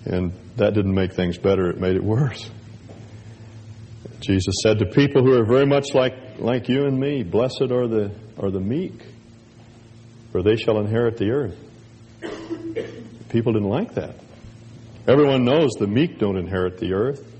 and 0.06 0.32
that 0.56 0.74
didn't 0.74 0.94
make 0.94 1.12
things 1.12 1.36
better, 1.36 1.68
it 1.68 1.78
made 1.78 1.96
it 1.96 2.04
worse. 2.04 2.50
Jesus 4.24 4.54
said 4.62 4.78
to 4.78 4.86
people 4.86 5.22
who 5.22 5.38
are 5.38 5.44
very 5.44 5.66
much 5.66 5.92
like, 5.94 6.38
like 6.38 6.68
you 6.68 6.86
and 6.86 6.98
me, 6.98 7.22
Blessed 7.22 7.70
are 7.70 7.86
the, 7.86 8.10
are 8.38 8.50
the 8.50 8.60
meek, 8.60 8.94
for 10.32 10.42
they 10.42 10.56
shall 10.56 10.78
inherit 10.78 11.18
the 11.18 11.30
earth. 11.30 11.58
People 13.28 13.52
didn't 13.52 13.68
like 13.68 13.94
that. 13.94 14.16
Everyone 15.06 15.44
knows 15.44 15.72
the 15.72 15.86
meek 15.86 16.18
don't 16.18 16.38
inherit 16.38 16.78
the 16.78 16.94
earth. 16.94 17.30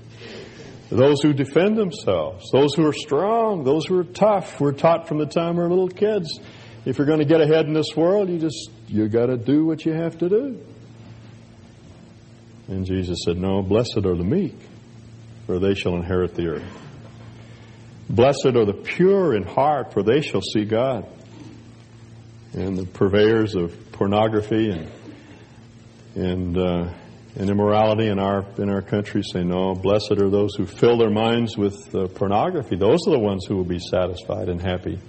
Those 0.89 1.21
who 1.23 1.33
defend 1.33 1.77
themselves, 1.77 2.51
those 2.51 2.75
who 2.75 2.85
are 2.85 2.93
strong, 2.93 3.63
those 3.63 3.87
who 3.87 3.97
are 3.97 4.03
tough. 4.03 4.59
We're 4.61 4.71
taught 4.71 5.07
from 5.07 5.17
the 5.17 5.25
time 5.25 5.55
we're 5.55 5.67
little 5.67 5.89
kids. 5.89 6.39
If 6.85 6.99
you're 6.99 7.07
going 7.07 7.19
to 7.19 7.25
get 7.25 7.41
ahead 7.41 7.65
in 7.65 7.73
this 7.73 7.95
world, 7.95 8.29
you 8.29 8.37
just 8.37 8.69
you 8.87 9.09
got 9.09 9.25
to 9.25 9.37
do 9.37 9.65
what 9.65 9.83
you 9.83 9.93
have 9.93 10.19
to 10.19 10.29
do. 10.29 10.63
And 12.67 12.85
Jesus 12.85 13.17
said, 13.25 13.37
"No, 13.37 13.63
blessed 13.63 13.97
are 13.97 14.15
the 14.15 14.23
meek, 14.23 14.55
for 15.45 15.59
they 15.59 15.75
shall 15.75 15.95
inherit 15.95 16.35
the 16.35 16.47
earth. 16.47 16.81
Blessed 18.09 18.55
are 18.55 18.65
the 18.65 18.73
pure 18.73 19.35
in 19.35 19.43
heart, 19.43 19.93
for 19.93 20.03
they 20.03 20.21
shall 20.21 20.41
see 20.41 20.65
God. 20.65 21.07
And 22.53 22.77
the 22.77 22.85
purveyors 22.85 23.55
of 23.55 23.91
pornography 23.91 24.69
and 24.69 24.91
and 26.15 26.57
uh, 26.57 26.93
and 27.35 27.49
immorality 27.49 28.07
in 28.07 28.19
our 28.19 28.45
in 28.57 28.69
our 28.69 28.81
country 28.81 29.21
say 29.23 29.43
no. 29.43 29.73
Blessed 29.73 30.13
are 30.13 30.29
those 30.29 30.55
who 30.55 30.65
fill 30.65 30.97
their 30.97 31.09
minds 31.09 31.57
with 31.57 31.93
uh, 31.93 32.07
pornography. 32.07 32.77
Those 32.77 32.99
are 33.07 33.11
the 33.11 33.19
ones 33.19 33.45
who 33.45 33.57
will 33.57 33.65
be 33.65 33.79
satisfied 33.79 34.47
and 34.47 34.61
happy. 34.61 34.99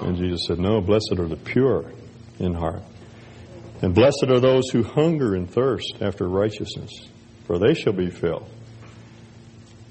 And 0.00 0.16
Jesus 0.16 0.46
said, 0.46 0.58
No. 0.58 0.80
Blessed 0.80 1.14
are 1.18 1.28
the 1.28 1.36
pure 1.36 1.92
in 2.40 2.54
heart, 2.54 2.82
and 3.80 3.94
blessed 3.94 4.26
are 4.28 4.40
those 4.40 4.70
who 4.70 4.82
hunger 4.82 5.34
and 5.34 5.48
thirst 5.48 5.98
after 6.00 6.26
righteousness, 6.26 6.90
for 7.46 7.58
they 7.58 7.74
shall 7.74 7.92
be 7.92 8.10
filled. 8.10 8.48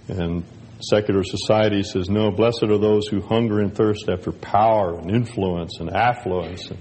And 0.08 0.44
secular 0.82 1.24
society 1.24 1.84
says, 1.84 2.10
no, 2.10 2.32
blessed 2.32 2.64
are 2.64 2.78
those 2.78 3.08
who 3.08 3.22
hunger 3.22 3.60
and 3.60 3.76
thirst 3.76 4.10
after 4.10 4.32
power 4.32 4.98
and 5.00 5.10
influence 5.10 5.80
and 5.80 5.90
affluence 5.90 6.70
and, 6.70 6.80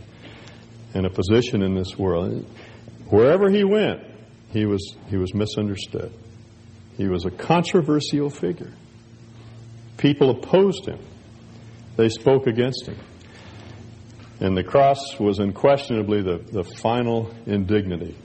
and 0.94 1.06
a 1.06 1.10
position 1.10 1.62
in 1.62 1.74
this 1.74 1.96
world. 1.96 2.44
Wherever 3.08 3.50
he 3.50 3.64
went, 3.64 4.00
he 4.50 4.66
was, 4.66 4.96
he 5.08 5.16
was 5.16 5.34
misunderstood. 5.34 6.12
He 6.96 7.08
was 7.08 7.24
a 7.24 7.30
controversial 7.30 8.28
figure. 8.28 8.72
People 9.96 10.30
opposed 10.30 10.86
him. 10.86 10.98
They 11.96 12.08
spoke 12.08 12.46
against 12.46 12.86
him. 12.86 12.98
And 14.40 14.56
the 14.56 14.64
cross 14.64 15.18
was 15.20 15.38
unquestionably 15.38 16.22
the, 16.22 16.38
the 16.38 16.64
final 16.64 17.32
indignity. 17.46 18.16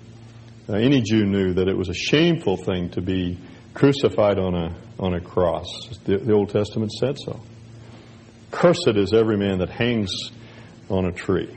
Any 0.67 1.01
Jew 1.01 1.25
knew 1.25 1.53
that 1.53 1.67
it 1.67 1.77
was 1.77 1.89
a 1.89 1.93
shameful 1.93 2.57
thing 2.57 2.89
to 2.91 3.01
be 3.01 3.37
crucified 3.77 4.39
on 4.39 4.55
a, 4.55 4.75
on 4.99 5.13
a 5.13 5.21
cross. 5.21 5.67
The, 6.05 6.17
the 6.17 6.33
Old 6.33 6.49
Testament 6.49 6.91
said 6.91 7.19
so. 7.19 7.39
Cursed 8.49 8.95
is 8.95 9.13
every 9.13 9.37
man 9.37 9.59
that 9.59 9.69
hangs 9.69 10.11
on 10.89 11.05
a 11.05 11.11
tree. 11.11 11.55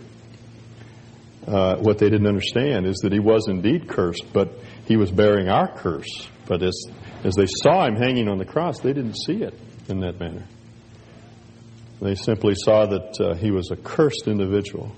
Uh, 1.46 1.76
what 1.76 1.96
they 1.96 2.10
didn't 2.10 2.26
understand 2.26 2.84
is 2.86 2.96
that 2.98 3.12
he 3.12 3.20
was 3.20 3.48
indeed 3.48 3.88
cursed, 3.88 4.24
but 4.34 4.52
he 4.84 4.98
was 4.98 5.10
bearing 5.10 5.48
our 5.48 5.74
curse. 5.74 6.28
But 6.46 6.62
as, 6.62 6.84
as 7.24 7.34
they 7.36 7.46
saw 7.46 7.86
him 7.86 7.96
hanging 7.96 8.28
on 8.28 8.36
the 8.36 8.44
cross, 8.44 8.80
they 8.80 8.92
didn't 8.92 9.16
see 9.16 9.42
it 9.42 9.58
in 9.88 10.00
that 10.00 10.20
manner. 10.20 10.44
They 12.02 12.16
simply 12.16 12.54
saw 12.54 12.84
that 12.84 13.18
uh, 13.18 13.34
he 13.34 13.50
was 13.50 13.70
a 13.70 13.76
cursed 13.76 14.26
individual, 14.26 14.92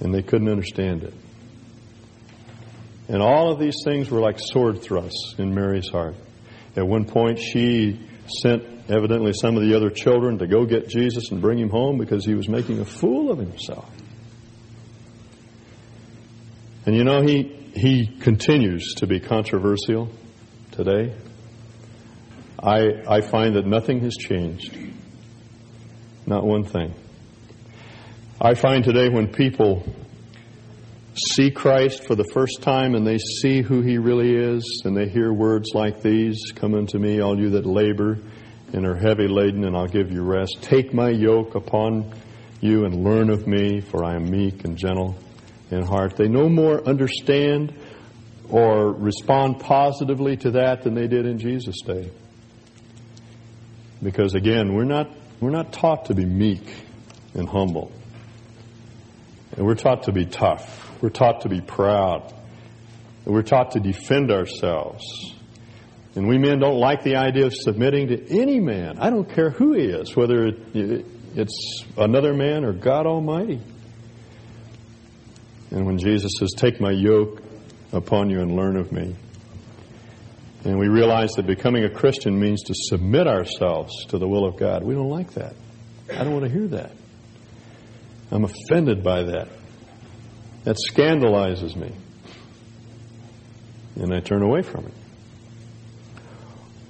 and 0.00 0.14
they 0.14 0.22
couldn't 0.22 0.50
understand 0.50 1.02
it. 1.02 1.14
And 3.08 3.22
all 3.22 3.50
of 3.50 3.58
these 3.58 3.76
things 3.84 4.10
were 4.10 4.20
like 4.20 4.38
sword 4.38 4.82
thrusts 4.82 5.36
in 5.38 5.54
Mary's 5.54 5.88
heart. 5.88 6.16
At 6.76 6.86
one 6.86 7.06
point, 7.06 7.38
she 7.38 8.06
sent 8.42 8.62
evidently 8.90 9.32
some 9.32 9.56
of 9.56 9.62
the 9.62 9.74
other 9.74 9.90
children 9.90 10.38
to 10.38 10.46
go 10.46 10.64
get 10.66 10.88
Jesus 10.88 11.30
and 11.30 11.40
bring 11.40 11.58
him 11.58 11.70
home 11.70 11.98
because 11.98 12.24
he 12.24 12.34
was 12.34 12.48
making 12.48 12.80
a 12.80 12.84
fool 12.84 13.30
of 13.30 13.38
himself. 13.38 13.90
And 16.84 16.94
you 16.94 17.02
know, 17.02 17.22
he, 17.22 17.42
he 17.74 18.06
continues 18.06 18.94
to 18.98 19.06
be 19.06 19.20
controversial 19.20 20.10
today. 20.72 21.16
I, 22.62 23.02
I 23.08 23.20
find 23.22 23.56
that 23.56 23.66
nothing 23.66 24.00
has 24.00 24.14
changed. 24.14 24.76
Not 26.26 26.44
one 26.44 26.64
thing. 26.64 26.94
I 28.40 28.54
find 28.54 28.84
today 28.84 29.08
when 29.08 29.28
people 29.28 29.84
see 31.16 31.50
Christ 31.50 32.06
for 32.06 32.14
the 32.14 32.28
first 32.32 32.62
time 32.62 32.94
and 32.94 33.06
they 33.06 33.18
see 33.18 33.62
who 33.62 33.80
He 33.80 33.98
really 33.98 34.34
is, 34.34 34.82
and 34.84 34.96
they 34.96 35.08
hear 35.08 35.32
words 35.32 35.70
like 35.74 36.02
these 36.02 36.52
Come 36.54 36.74
unto 36.74 36.98
me, 36.98 37.20
all 37.20 37.38
you 37.38 37.50
that 37.50 37.66
labor 37.66 38.18
and 38.72 38.86
are 38.86 38.96
heavy 38.96 39.28
laden, 39.28 39.64
and 39.64 39.76
I'll 39.76 39.86
give 39.86 40.10
you 40.10 40.22
rest. 40.22 40.58
Take 40.60 40.92
my 40.92 41.10
yoke 41.10 41.54
upon 41.54 42.12
you 42.60 42.84
and 42.84 43.04
learn 43.04 43.30
of 43.30 43.46
me, 43.46 43.80
for 43.80 44.04
I 44.04 44.16
am 44.16 44.30
meek 44.30 44.64
and 44.64 44.76
gentle 44.76 45.16
in 45.70 45.82
heart. 45.82 46.16
They 46.16 46.28
no 46.28 46.48
more 46.48 46.82
understand 46.86 47.74
or 48.48 48.92
respond 48.92 49.60
positively 49.60 50.36
to 50.38 50.52
that 50.52 50.82
than 50.82 50.94
they 50.94 51.06
did 51.06 51.26
in 51.26 51.38
Jesus' 51.38 51.80
day. 51.82 52.10
Because 54.02 54.34
again, 54.34 54.74
we're 54.74 54.84
not, 54.84 55.10
we're 55.40 55.50
not 55.50 55.72
taught 55.72 56.06
to 56.06 56.14
be 56.14 56.24
meek 56.24 56.68
and 57.34 57.48
humble. 57.48 57.90
And 59.56 59.66
we're 59.66 59.74
taught 59.74 60.04
to 60.04 60.12
be 60.12 60.26
tough. 60.26 60.85
We're 61.00 61.10
taught 61.10 61.42
to 61.42 61.48
be 61.48 61.60
proud. 61.60 62.32
We're 63.24 63.42
taught 63.42 63.72
to 63.72 63.80
defend 63.80 64.30
ourselves. 64.30 65.34
And 66.14 66.28
we 66.28 66.38
men 66.38 66.60
don't 66.60 66.78
like 66.78 67.02
the 67.02 67.16
idea 67.16 67.46
of 67.46 67.54
submitting 67.54 68.08
to 68.08 68.40
any 68.40 68.60
man. 68.60 68.98
I 68.98 69.10
don't 69.10 69.28
care 69.28 69.50
who 69.50 69.74
he 69.74 69.84
is, 69.84 70.16
whether 70.16 70.46
it, 70.46 71.06
it's 71.34 71.84
another 71.98 72.32
man 72.32 72.64
or 72.64 72.72
God 72.72 73.06
Almighty. 73.06 73.60
And 75.70 75.84
when 75.84 75.98
Jesus 75.98 76.32
says, 76.38 76.52
Take 76.56 76.80
my 76.80 76.92
yoke 76.92 77.42
upon 77.92 78.30
you 78.30 78.40
and 78.40 78.56
learn 78.56 78.76
of 78.76 78.92
me. 78.92 79.14
And 80.64 80.78
we 80.78 80.88
realize 80.88 81.32
that 81.32 81.46
becoming 81.46 81.84
a 81.84 81.90
Christian 81.90 82.40
means 82.40 82.62
to 82.64 82.74
submit 82.74 83.26
ourselves 83.26 84.06
to 84.06 84.18
the 84.18 84.26
will 84.26 84.46
of 84.46 84.56
God. 84.56 84.82
We 84.82 84.94
don't 84.94 85.10
like 85.10 85.32
that. 85.34 85.54
I 86.10 86.24
don't 86.24 86.32
want 86.32 86.44
to 86.44 86.50
hear 86.50 86.66
that. 86.68 86.92
I'm 88.30 88.44
offended 88.44 89.04
by 89.04 89.24
that. 89.24 89.48
That 90.66 90.78
scandalizes 90.78 91.76
me. 91.76 91.92
And 93.94 94.12
I 94.12 94.18
turn 94.18 94.42
away 94.42 94.62
from 94.62 94.86
it. 94.86 94.94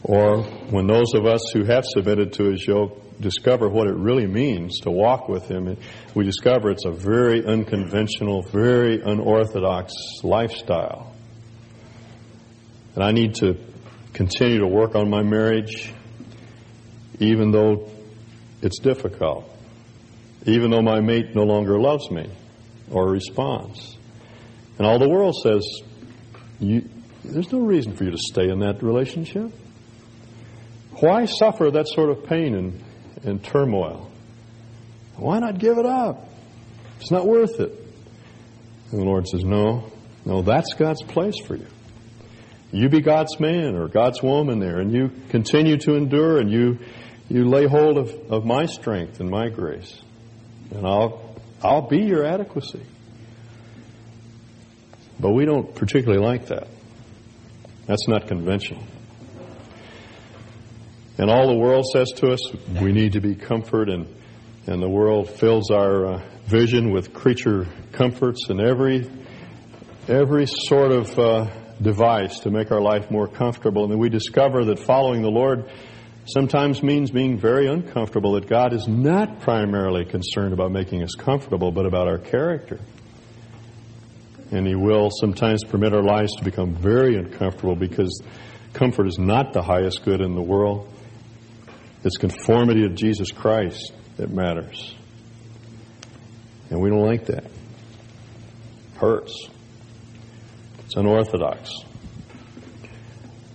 Or 0.03 0.43
when 0.71 0.87
those 0.87 1.12
of 1.12 1.27
us 1.27 1.51
who 1.53 1.65
have 1.65 1.85
submitted 1.85 2.33
to 2.35 2.45
his 2.45 2.67
yoke 2.67 3.21
discover 3.21 3.69
what 3.69 3.87
it 3.87 3.95
really 3.95 4.27
means 4.27 4.81
to 4.81 4.91
walk 4.91 5.29
with 5.29 5.47
him, 5.49 5.77
we 6.15 6.25
discover 6.25 6.71
it's 6.71 6.87
a 6.87 6.91
very 6.91 7.45
unconventional, 7.45 8.41
very 8.41 9.03
unorthodox 9.03 9.93
lifestyle. 10.23 11.15
And 12.95 13.05
I 13.05 13.12
need 13.12 13.35
to 13.37 13.59
continue 14.15 14.61
to 14.61 14.67
work 14.67 14.95
on 14.95 15.11
my 15.11 15.23
marriage, 15.23 15.93
even 17.21 17.51
though 17.51 17.91
it's 18.62 18.79
difficult, 18.79 19.45
even 20.47 20.71
though 20.71 20.81
my 20.81 21.01
mate 21.01 21.35
no 21.35 21.43
longer 21.43 21.79
loves 21.79 22.11
me 22.11 22.31
or 22.90 23.09
response. 23.09 23.96
And 24.79 24.87
all 24.87 24.99
the 24.99 25.09
world 25.09 25.35
says, 25.42 25.64
there's 26.61 27.53
no 27.53 27.61
reason 27.61 27.96
for 27.96 28.05
you 28.05 28.11
to 28.11 28.18
stay 28.18 28.49
in 28.49 28.61
that 28.61 28.83
relationship. 28.83 29.53
Why 31.01 31.27
suffer 31.27 31.70
that 31.72 31.88
sort 31.88 32.11
of 32.11 32.25
pain 32.25 32.55
and, 32.55 32.85
and 33.25 33.44
turmoil? 33.44 34.11
Why 35.16 35.38
not 35.38 35.59
give 35.59 35.79
it 35.79 35.87
up? 35.87 36.29
It's 37.01 37.11
not 37.11 37.27
worth 37.27 37.61
it. 37.61 37.72
And 38.90 39.01
the 39.01 39.05
Lord 39.05 39.27
says, 39.27 39.44
No, 39.44 39.90
no, 40.25 40.42
that's 40.42 40.75
God's 40.75 41.03
place 41.03 41.38
for 41.44 41.57
you. 41.57 41.66
You 42.72 42.88
be 42.88 43.01
God's 43.01 43.38
man 43.40 43.75
or 43.75 43.88
God's 43.88 44.22
woman 44.22 44.59
there, 44.59 44.79
and 44.79 44.92
you 44.92 45.11
continue 45.29 45.77
to 45.79 45.94
endure 45.94 46.38
and 46.38 46.51
you 46.51 46.79
you 47.29 47.44
lay 47.44 47.66
hold 47.66 47.99
of, 47.99 48.11
of 48.31 48.44
my 48.44 48.66
strength 48.66 49.20
and 49.20 49.29
my 49.29 49.49
grace. 49.49 50.01
And 50.70 50.87
I'll 50.87 51.26
I'll 51.62 51.88
be 51.88 52.01
your 52.01 52.25
adequacy. 52.25 52.85
But 55.19 55.33
we 55.33 55.45
don't 55.47 55.75
particularly 55.75 56.23
like 56.23 56.47
that. 56.49 56.69
That's 57.87 58.07
not 58.09 58.27
conventional. 58.27 58.83
And 61.19 61.31
all 61.31 61.49
the 61.49 61.59
world 61.59 61.87
says 61.92 62.09
to 62.16 62.33
us, 62.33 62.40
we 62.81 62.92
need 62.92 63.12
to 63.12 63.21
be 63.21 63.35
comfort, 63.35 63.88
and, 63.88 64.07
and 64.66 64.83
the 64.83 64.88
world 64.88 65.31
fills 65.31 65.71
our 65.71 66.07
uh, 66.07 66.23
vision 66.47 66.92
with 66.92 67.14
creature 67.14 67.66
comforts 67.92 68.51
and 68.51 68.61
every, 68.61 69.11
every 70.09 70.47
sort 70.47 70.92
of 70.92 71.19
uh, 71.19 71.47
device 71.81 72.40
to 72.40 72.51
make 72.51 72.71
our 72.71 72.83
life 72.83 73.11
more 73.11 73.29
comfortable. 73.29 73.85
And 73.85 73.92
then 73.92 73.99
we 73.99 74.11
discover 74.11 74.66
that 74.66 74.79
following 74.79 75.23
the 75.23 75.31
Lord 75.31 75.71
sometimes 76.27 76.83
means 76.83 77.11
being 77.11 77.39
very 77.39 77.67
uncomfortable, 77.69 78.33
that 78.33 78.49
God 78.49 78.73
is 78.73 78.87
not 78.87 79.41
primarily 79.41 80.05
concerned 80.05 80.53
about 80.53 80.73
making 80.73 81.03
us 81.03 81.15
comfortable, 81.15 81.71
but 81.71 81.87
about 81.87 82.09
our 82.09 82.19
character. 82.19 82.81
And 84.51 84.67
He 84.67 84.75
will 84.75 85.11
sometimes 85.11 85.65
permit 85.65 85.95
our 85.95 86.03
lives 86.03 86.35
to 86.37 86.45
become 86.45 86.75
very 86.75 87.17
uncomfortable 87.17 87.77
because 87.77 88.21
comfort 88.73 89.07
is 89.07 89.19
not 89.19 89.53
the 89.53 89.62
highest 89.62 90.05
good 90.05 90.21
in 90.21 90.35
the 90.35 90.43
world. 90.43 90.93
It's 92.05 92.17
conformity 92.17 92.83
to 92.83 92.91
Jesus 92.91 93.31
Christ 93.31 93.93
that 94.17 94.31
matters. 94.31 94.95
And 96.71 96.81
we 96.81 96.91
don't 96.91 97.05
like 97.05 97.27
that. 97.27 97.45
Hurts. 98.97 99.49
It's 100.85 100.97
unorthodox. 100.97 101.71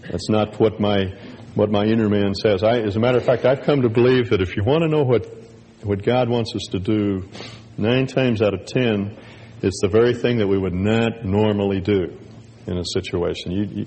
That's 0.09 0.29
not 0.29 0.59
what 0.59 0.79
my 0.79 1.13
what 1.55 1.69
my 1.69 1.85
inner 1.85 2.09
man 2.09 2.33
says. 2.33 2.63
I, 2.63 2.79
as 2.79 2.95
a 2.95 2.99
matter 2.99 3.17
of 3.17 3.25
fact, 3.25 3.45
I've 3.45 3.61
come 3.61 3.81
to 3.81 3.89
believe 3.89 4.29
that 4.29 4.41
if 4.41 4.55
you 4.55 4.63
want 4.63 4.83
to 4.83 4.87
know 4.87 5.03
what, 5.03 5.25
what 5.83 6.03
God 6.03 6.29
wants 6.29 6.55
us 6.55 6.67
to 6.71 6.79
do, 6.79 7.29
nine 7.77 8.07
times 8.07 8.41
out 8.41 8.53
of 8.53 8.65
ten, 8.65 9.17
it's 9.61 9.79
the 9.81 9.89
very 9.89 10.13
thing 10.13 10.37
that 10.37 10.47
we 10.47 10.57
would 10.57 10.73
not 10.73 11.23
normally 11.23 11.81
do 11.81 12.17
in 12.67 12.77
a 12.77 12.85
situation. 12.85 13.51
You, 13.51 13.63
you 13.63 13.85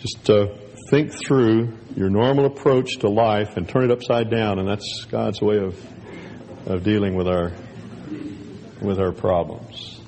just 0.00 0.30
uh, 0.30 0.46
think 0.90 1.12
through 1.12 1.78
your 1.96 2.08
normal 2.08 2.46
approach 2.46 2.98
to 2.98 3.08
life 3.08 3.56
and 3.56 3.68
turn 3.68 3.84
it 3.84 3.90
upside 3.90 4.30
down, 4.30 4.58
and 4.58 4.68
that's 4.68 5.04
God's 5.10 5.40
way 5.40 5.58
of 5.58 5.78
of 6.66 6.84
dealing 6.84 7.16
with 7.16 7.26
our 7.26 7.52
with 8.80 8.98
our 8.98 9.12
problems. 9.12 10.00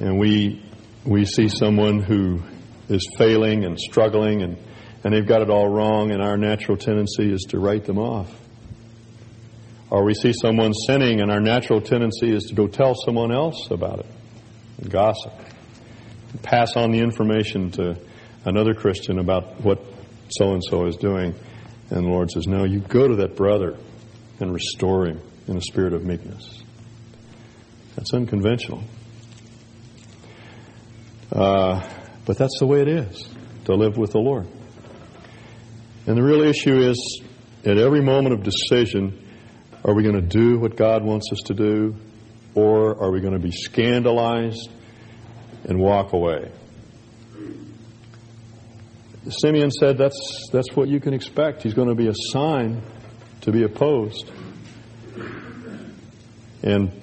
And 0.00 0.18
we 0.18 0.62
we 1.04 1.24
see 1.24 1.48
someone 1.48 2.00
who 2.00 2.42
is 2.88 3.06
failing 3.18 3.64
and 3.64 3.78
struggling 3.78 4.42
and, 4.42 4.56
and 5.04 5.14
they've 5.14 5.26
got 5.26 5.42
it 5.42 5.50
all 5.50 5.68
wrong, 5.68 6.10
and 6.10 6.22
our 6.22 6.38
natural 6.38 6.78
tendency 6.78 7.30
is 7.30 7.42
to 7.50 7.58
write 7.58 7.84
them 7.84 7.98
off. 7.98 8.34
Or 9.90 10.02
we 10.02 10.14
see 10.14 10.32
someone 10.32 10.72
sinning, 10.72 11.20
and 11.20 11.30
our 11.30 11.40
natural 11.40 11.82
tendency 11.82 12.34
is 12.34 12.44
to 12.44 12.54
go 12.54 12.66
tell 12.66 12.94
someone 12.94 13.30
else 13.30 13.70
about 13.70 14.00
it, 14.00 14.06
and 14.78 14.90
gossip, 14.90 15.32
pass 16.42 16.74
on 16.74 16.90
the 16.90 17.00
information 17.00 17.70
to 17.72 17.98
another 18.46 18.74
Christian 18.74 19.18
about 19.18 19.60
what 19.60 19.84
so 20.30 20.52
and 20.52 20.62
so 20.64 20.86
is 20.86 20.96
doing. 20.96 21.34
And 21.90 22.06
the 22.06 22.10
Lord 22.10 22.30
says, 22.30 22.46
No, 22.46 22.64
you 22.64 22.80
go 22.80 23.06
to 23.06 23.16
that 23.16 23.36
brother 23.36 23.76
and 24.40 24.52
restore 24.52 25.06
him 25.06 25.20
in 25.46 25.58
a 25.58 25.60
spirit 25.60 25.92
of 25.92 26.02
meekness. 26.02 26.62
That's 27.94 28.12
unconventional. 28.14 28.82
Uh, 31.30 31.86
but 32.26 32.38
that's 32.38 32.58
the 32.58 32.66
way 32.66 32.80
it 32.80 32.88
is 32.88 33.28
to 33.66 33.74
live 33.74 33.96
with 33.96 34.12
the 34.12 34.18
Lord. 34.18 34.46
And 36.06 36.16
the 36.16 36.22
real 36.22 36.42
issue 36.42 36.78
is 36.78 37.22
at 37.64 37.78
every 37.78 38.02
moment 38.02 38.34
of 38.34 38.42
decision, 38.42 39.26
are 39.84 39.94
we 39.94 40.02
going 40.02 40.16
to 40.16 40.22
do 40.22 40.58
what 40.58 40.76
God 40.76 41.02
wants 41.02 41.30
us 41.32 41.40
to 41.46 41.54
do, 41.54 41.94
or 42.54 43.02
are 43.02 43.10
we 43.10 43.20
going 43.20 43.32
to 43.32 43.38
be 43.38 43.52
scandalized 43.52 44.70
and 45.64 45.78
walk 45.78 46.12
away? 46.12 46.50
Simeon 49.28 49.70
said 49.70 49.96
that's, 49.96 50.48
that's 50.52 50.76
what 50.76 50.88
you 50.88 51.00
can 51.00 51.14
expect. 51.14 51.62
He's 51.62 51.72
going 51.72 51.88
to 51.88 51.94
be 51.94 52.08
a 52.08 52.14
sign 52.14 52.82
to 53.42 53.52
be 53.52 53.62
opposed. 53.62 54.30
And 56.62 57.02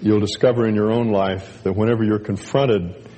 you'll 0.00 0.20
discover 0.20 0.66
in 0.66 0.74
your 0.74 0.92
own 0.92 1.10
life 1.10 1.62
that 1.64 1.74
whenever 1.74 2.04
you're 2.04 2.20
confronted 2.20 3.08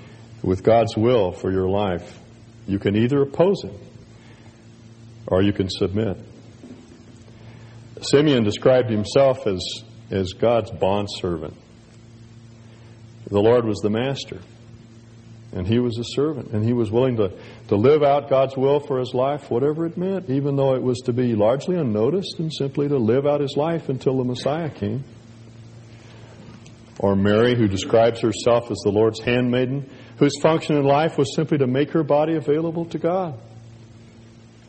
with 0.42 0.62
God's 0.62 0.96
will 0.96 1.32
for 1.32 1.50
your 1.50 1.68
life, 1.68 2.18
you 2.66 2.78
can 2.78 2.96
either 2.96 3.22
oppose 3.22 3.64
it 3.64 3.74
or 5.26 5.42
you 5.42 5.52
can 5.52 5.68
submit. 5.68 6.18
Simeon 8.02 8.42
described 8.42 8.90
himself 8.90 9.46
as, 9.46 9.62
as 10.10 10.32
God's 10.32 10.70
bondservant. 10.72 11.56
The 13.30 13.40
Lord 13.40 13.64
was 13.64 13.78
the 13.78 13.90
master, 13.90 14.40
and 15.52 15.66
he 15.66 15.78
was 15.78 15.96
a 15.98 16.04
servant, 16.04 16.50
and 16.50 16.64
he 16.64 16.72
was 16.72 16.90
willing 16.90 17.16
to, 17.16 17.32
to 17.68 17.76
live 17.76 18.02
out 18.02 18.28
God's 18.28 18.56
will 18.56 18.80
for 18.80 18.98
his 18.98 19.14
life, 19.14 19.50
whatever 19.50 19.86
it 19.86 19.96
meant, 19.96 20.28
even 20.28 20.56
though 20.56 20.74
it 20.74 20.82
was 20.82 20.98
to 21.06 21.12
be 21.12 21.34
largely 21.34 21.76
unnoticed 21.76 22.40
and 22.40 22.52
simply 22.52 22.88
to 22.88 22.98
live 22.98 23.26
out 23.26 23.40
his 23.40 23.56
life 23.56 23.88
until 23.88 24.18
the 24.18 24.24
Messiah 24.24 24.70
came. 24.70 25.04
Or 26.98 27.16
Mary, 27.16 27.56
who 27.56 27.68
describes 27.68 28.20
herself 28.20 28.70
as 28.70 28.78
the 28.84 28.90
Lord's 28.90 29.20
handmaiden, 29.20 29.88
whose 30.18 30.38
function 30.40 30.76
in 30.76 30.84
life 30.84 31.18
was 31.18 31.34
simply 31.34 31.58
to 31.58 31.66
make 31.66 31.90
her 31.90 32.02
body 32.02 32.34
available 32.34 32.84
to 32.86 32.98
God 32.98 33.38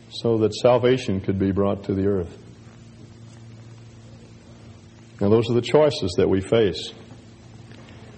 so 0.09 0.39
that 0.39 0.53
salvation 0.53 1.21
could 1.21 1.39
be 1.39 1.51
brought 1.51 1.85
to 1.85 1.93
the 1.93 2.05
earth. 2.05 2.37
Now, 5.19 5.29
those 5.29 5.49
are 5.49 5.53
the 5.53 5.61
choices 5.61 6.13
that 6.17 6.29
we 6.29 6.41
face. 6.41 6.91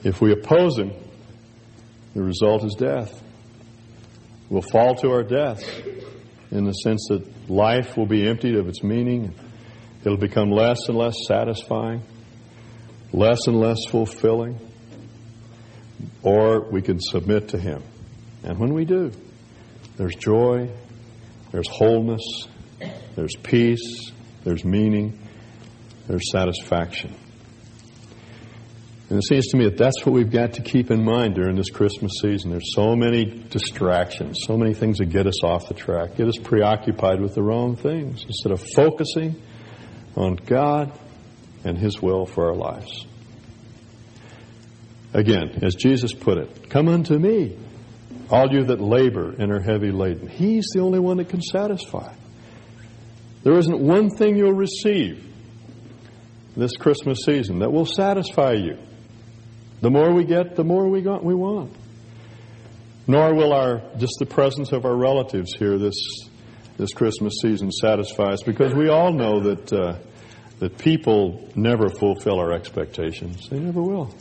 If 0.04 0.22
we 0.22 0.32
oppose 0.32 0.78
Him, 0.78 0.92
the 2.14 2.24
result 2.24 2.64
is 2.64 2.76
death. 2.76 3.22
We'll 4.50 4.62
fall 4.62 4.96
to 4.96 5.12
our 5.12 5.24
death 5.24 5.64
in 6.52 6.66
the 6.66 6.72
sense 6.72 7.08
that 7.10 7.50
life 7.50 7.98
will 7.98 8.06
be 8.06 8.28
emptied 8.28 8.56
of 8.56 8.68
its 8.68 8.84
meaning. 8.84 9.34
It'll 10.04 10.18
become 10.18 10.52
less 10.52 10.88
and 10.88 10.98
less 10.98 11.16
satisfying, 11.28 12.04
less 13.12 13.48
and 13.48 13.60
less 13.60 13.80
fulfilling 13.90 14.60
or 16.24 16.62
we 16.62 16.82
can 16.82 17.00
submit 17.00 17.50
to 17.50 17.58
Him. 17.58 17.84
And 18.44 18.60
when 18.60 18.74
we 18.74 18.86
do, 18.86 19.12
there's 19.98 20.16
joy, 20.16 20.70
there's 21.52 21.68
wholeness, 21.70 22.48
there's 23.16 23.36
peace, 23.42 24.12
there's 24.44 24.66
meaning, 24.66 25.20
there's 26.08 26.32
satisfaction. 26.32 27.16
And 29.10 29.20
it 29.20 29.24
seems 29.24 29.48
to 29.48 29.58
me 29.58 29.66
that 29.66 29.78
that's 29.78 30.04
what 30.04 30.14
we've 30.14 30.32
got 30.32 30.54
to 30.54 30.64
keep 30.64 30.90
in 30.90 31.04
mind 31.04 31.36
during 31.36 31.56
this 31.56 31.70
Christmas 31.70 32.14
season. 32.22 32.50
There's 32.50 32.74
so 32.74 32.96
many 32.96 33.26
distractions, 33.26 34.40
so 34.48 34.58
many 34.58 34.74
things 34.74 34.98
that 34.98 35.06
get 35.06 35.28
us 35.28 35.44
off 35.44 35.68
the 35.68 35.76
track, 35.76 36.16
get 36.16 36.28
us 36.28 36.38
preoccupied 36.38 37.22
with 37.22 37.36
the 37.36 37.44
wrong 37.44 37.76
things 37.76 38.24
instead 38.26 38.52
of 38.52 38.64
focusing 38.76 39.40
on 40.16 40.36
God 40.36 40.92
and 41.64 41.78
His 41.78 42.02
will 42.02 42.26
for 42.26 42.50
our 42.50 42.56
lives. 42.56 43.06
Again, 45.16 45.60
as 45.64 45.76
Jesus 45.76 46.12
put 46.12 46.38
it, 46.38 46.70
come 46.70 46.90
unto 46.90 47.18
me, 47.18 47.58
all 48.30 48.52
you 48.52 48.66
that 48.66 48.82
labor 48.82 49.32
and 49.32 49.50
are 49.50 49.62
heavy 49.62 49.90
laden. 49.90 50.28
He's 50.28 50.66
the 50.74 50.82
only 50.82 51.00
one 51.00 51.18
that 51.18 51.30
can 51.30 51.42
satisfy. 51.42 52.14
There 53.44 53.58
isn't 53.58 53.80
one 53.80 54.10
thing 54.10 54.36
you'll 54.36 54.52
receive 54.52 55.26
this 56.58 56.76
Christmas 56.76 57.20
season 57.26 57.60
that 57.60 57.72
will 57.72 57.86
satisfy 57.86 58.54
you. 58.54 58.78
The 59.80 59.90
more 59.90 60.14
we 60.14 60.26
get, 60.26 60.58
the 60.58 60.66
more 60.66 60.90
we, 60.90 61.02
got, 61.02 61.24
we 61.24 61.34
want. 61.34 61.74
Nor 63.08 63.36
will 63.36 63.54
our 63.54 63.82
just 63.98 64.16
the 64.20 64.26
presence 64.26 64.74
of 64.74 64.84
our 64.84 64.96
relatives 64.96 65.54
here 65.58 65.78
this 65.78 65.96
this 66.76 66.92
Christmas 66.92 67.36
season 67.42 67.72
satisfy 67.72 68.34
us, 68.34 68.44
because 68.44 68.74
we 68.74 68.90
all 68.90 69.14
know 69.14 69.40
that 69.42 69.72
uh, 69.72 69.98
that 70.60 70.78
people 70.78 71.48
never 71.56 71.88
fulfill 71.88 72.38
our 72.38 72.52
expectations. 72.52 73.48
They 73.50 73.60
never 73.60 73.82
will, 73.82 74.14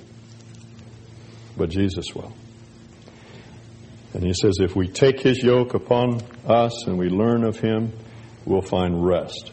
but 1.56 1.70
Jesus 1.70 2.14
will. 2.14 2.32
And 4.12 4.22
He 4.22 4.32
says, 4.32 4.58
if 4.60 4.76
we 4.76 4.88
take 4.88 5.20
His 5.20 5.42
yoke 5.42 5.74
upon 5.74 6.22
us 6.46 6.86
and 6.86 6.98
we 6.98 7.08
learn 7.08 7.44
of 7.44 7.58
Him, 7.58 7.92
we'll 8.44 8.62
find 8.62 9.04
rest 9.04 9.52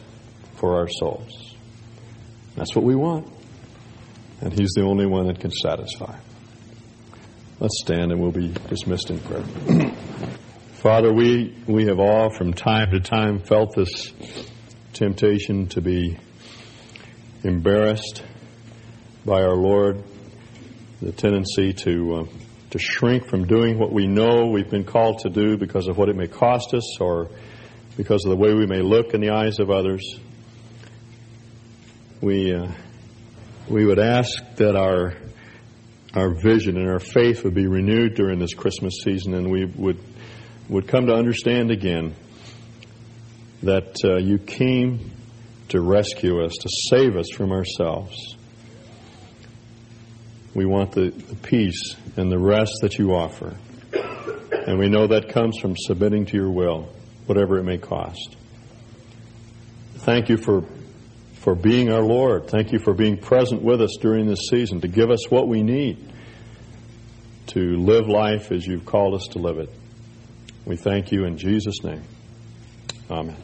for 0.56 0.76
our 0.76 0.88
souls. 0.88 1.56
That's 2.54 2.74
what 2.74 2.84
we 2.84 2.94
want. 2.94 3.32
And 4.40 4.52
He's 4.52 4.70
the 4.74 4.82
only 4.82 5.06
one 5.06 5.26
that 5.26 5.40
can 5.40 5.50
satisfy. 5.50 6.16
Let's 7.58 7.80
stand 7.80 8.12
and 8.12 8.20
we'll 8.20 8.32
be 8.32 8.52
dismissed 8.68 9.10
in 9.10 9.20
prayer. 9.20 9.44
Father, 10.82 11.12
we, 11.12 11.56
we 11.68 11.84
have 11.84 12.00
all 12.00 12.28
from 12.34 12.54
time 12.54 12.90
to 12.90 12.98
time 12.98 13.38
felt 13.38 13.76
this 13.76 14.12
temptation 14.92 15.68
to 15.68 15.80
be 15.80 16.18
embarrassed 17.44 18.24
by 19.24 19.42
our 19.42 19.54
Lord, 19.54 20.02
the 21.02 21.10
tendency 21.10 21.72
to, 21.72 22.14
uh, 22.14 22.24
to 22.70 22.78
shrink 22.78 23.26
from 23.26 23.44
doing 23.44 23.76
what 23.76 23.92
we 23.92 24.06
know 24.06 24.46
we've 24.46 24.70
been 24.70 24.84
called 24.84 25.18
to 25.18 25.30
do 25.30 25.56
because 25.56 25.88
of 25.88 25.98
what 25.98 26.08
it 26.08 26.14
may 26.14 26.28
cost 26.28 26.72
us 26.74 27.00
or 27.00 27.28
because 27.96 28.24
of 28.24 28.30
the 28.30 28.36
way 28.36 28.54
we 28.54 28.66
may 28.66 28.82
look 28.82 29.12
in 29.12 29.20
the 29.20 29.30
eyes 29.30 29.58
of 29.58 29.68
others. 29.68 30.14
We, 32.20 32.54
uh, 32.54 32.70
we 33.68 33.84
would 33.84 33.98
ask 33.98 34.30
that 34.56 34.76
our, 34.76 35.14
our 36.14 36.34
vision 36.40 36.76
and 36.76 36.88
our 36.88 37.00
faith 37.00 37.42
would 37.42 37.54
be 37.54 37.66
renewed 37.66 38.14
during 38.14 38.38
this 38.38 38.54
Christmas 38.54 39.00
season 39.02 39.34
and 39.34 39.50
we 39.50 39.64
would, 39.64 39.98
would 40.68 40.86
come 40.86 41.06
to 41.06 41.14
understand 41.14 41.72
again 41.72 42.14
that 43.64 43.96
uh, 44.04 44.18
you 44.18 44.38
came 44.38 45.10
to 45.70 45.80
rescue 45.80 46.44
us, 46.44 46.52
to 46.60 46.68
save 46.90 47.16
us 47.16 47.26
from 47.34 47.50
ourselves. 47.50 48.36
We 50.54 50.66
want 50.66 50.92
the, 50.92 51.10
the 51.10 51.36
peace 51.36 51.96
and 52.16 52.30
the 52.30 52.38
rest 52.38 52.72
that 52.82 52.98
you 52.98 53.14
offer. 53.14 53.56
And 54.66 54.78
we 54.78 54.88
know 54.88 55.06
that 55.08 55.30
comes 55.30 55.58
from 55.58 55.74
submitting 55.76 56.26
to 56.26 56.36
your 56.36 56.50
will 56.50 56.88
whatever 57.26 57.58
it 57.58 57.64
may 57.64 57.78
cost. 57.78 58.36
Thank 59.98 60.28
you 60.28 60.36
for, 60.36 60.64
for 61.34 61.54
being 61.54 61.92
our 61.92 62.02
Lord. 62.02 62.48
Thank 62.48 62.72
you 62.72 62.78
for 62.78 62.92
being 62.92 63.16
present 63.16 63.62
with 63.62 63.80
us 63.80 63.96
during 64.00 64.26
this 64.26 64.48
season 64.50 64.80
to 64.80 64.88
give 64.88 65.10
us 65.10 65.30
what 65.30 65.48
we 65.48 65.62
need 65.62 66.12
to 67.48 67.76
live 67.76 68.08
life 68.08 68.50
as 68.50 68.66
you've 68.66 68.86
called 68.86 69.14
us 69.14 69.28
to 69.32 69.38
live 69.38 69.58
it. 69.58 69.70
We 70.64 70.76
thank 70.76 71.12
you 71.12 71.24
in 71.24 71.38
Jesus' 71.38 71.82
name. 71.82 72.02
Amen. 73.10 73.36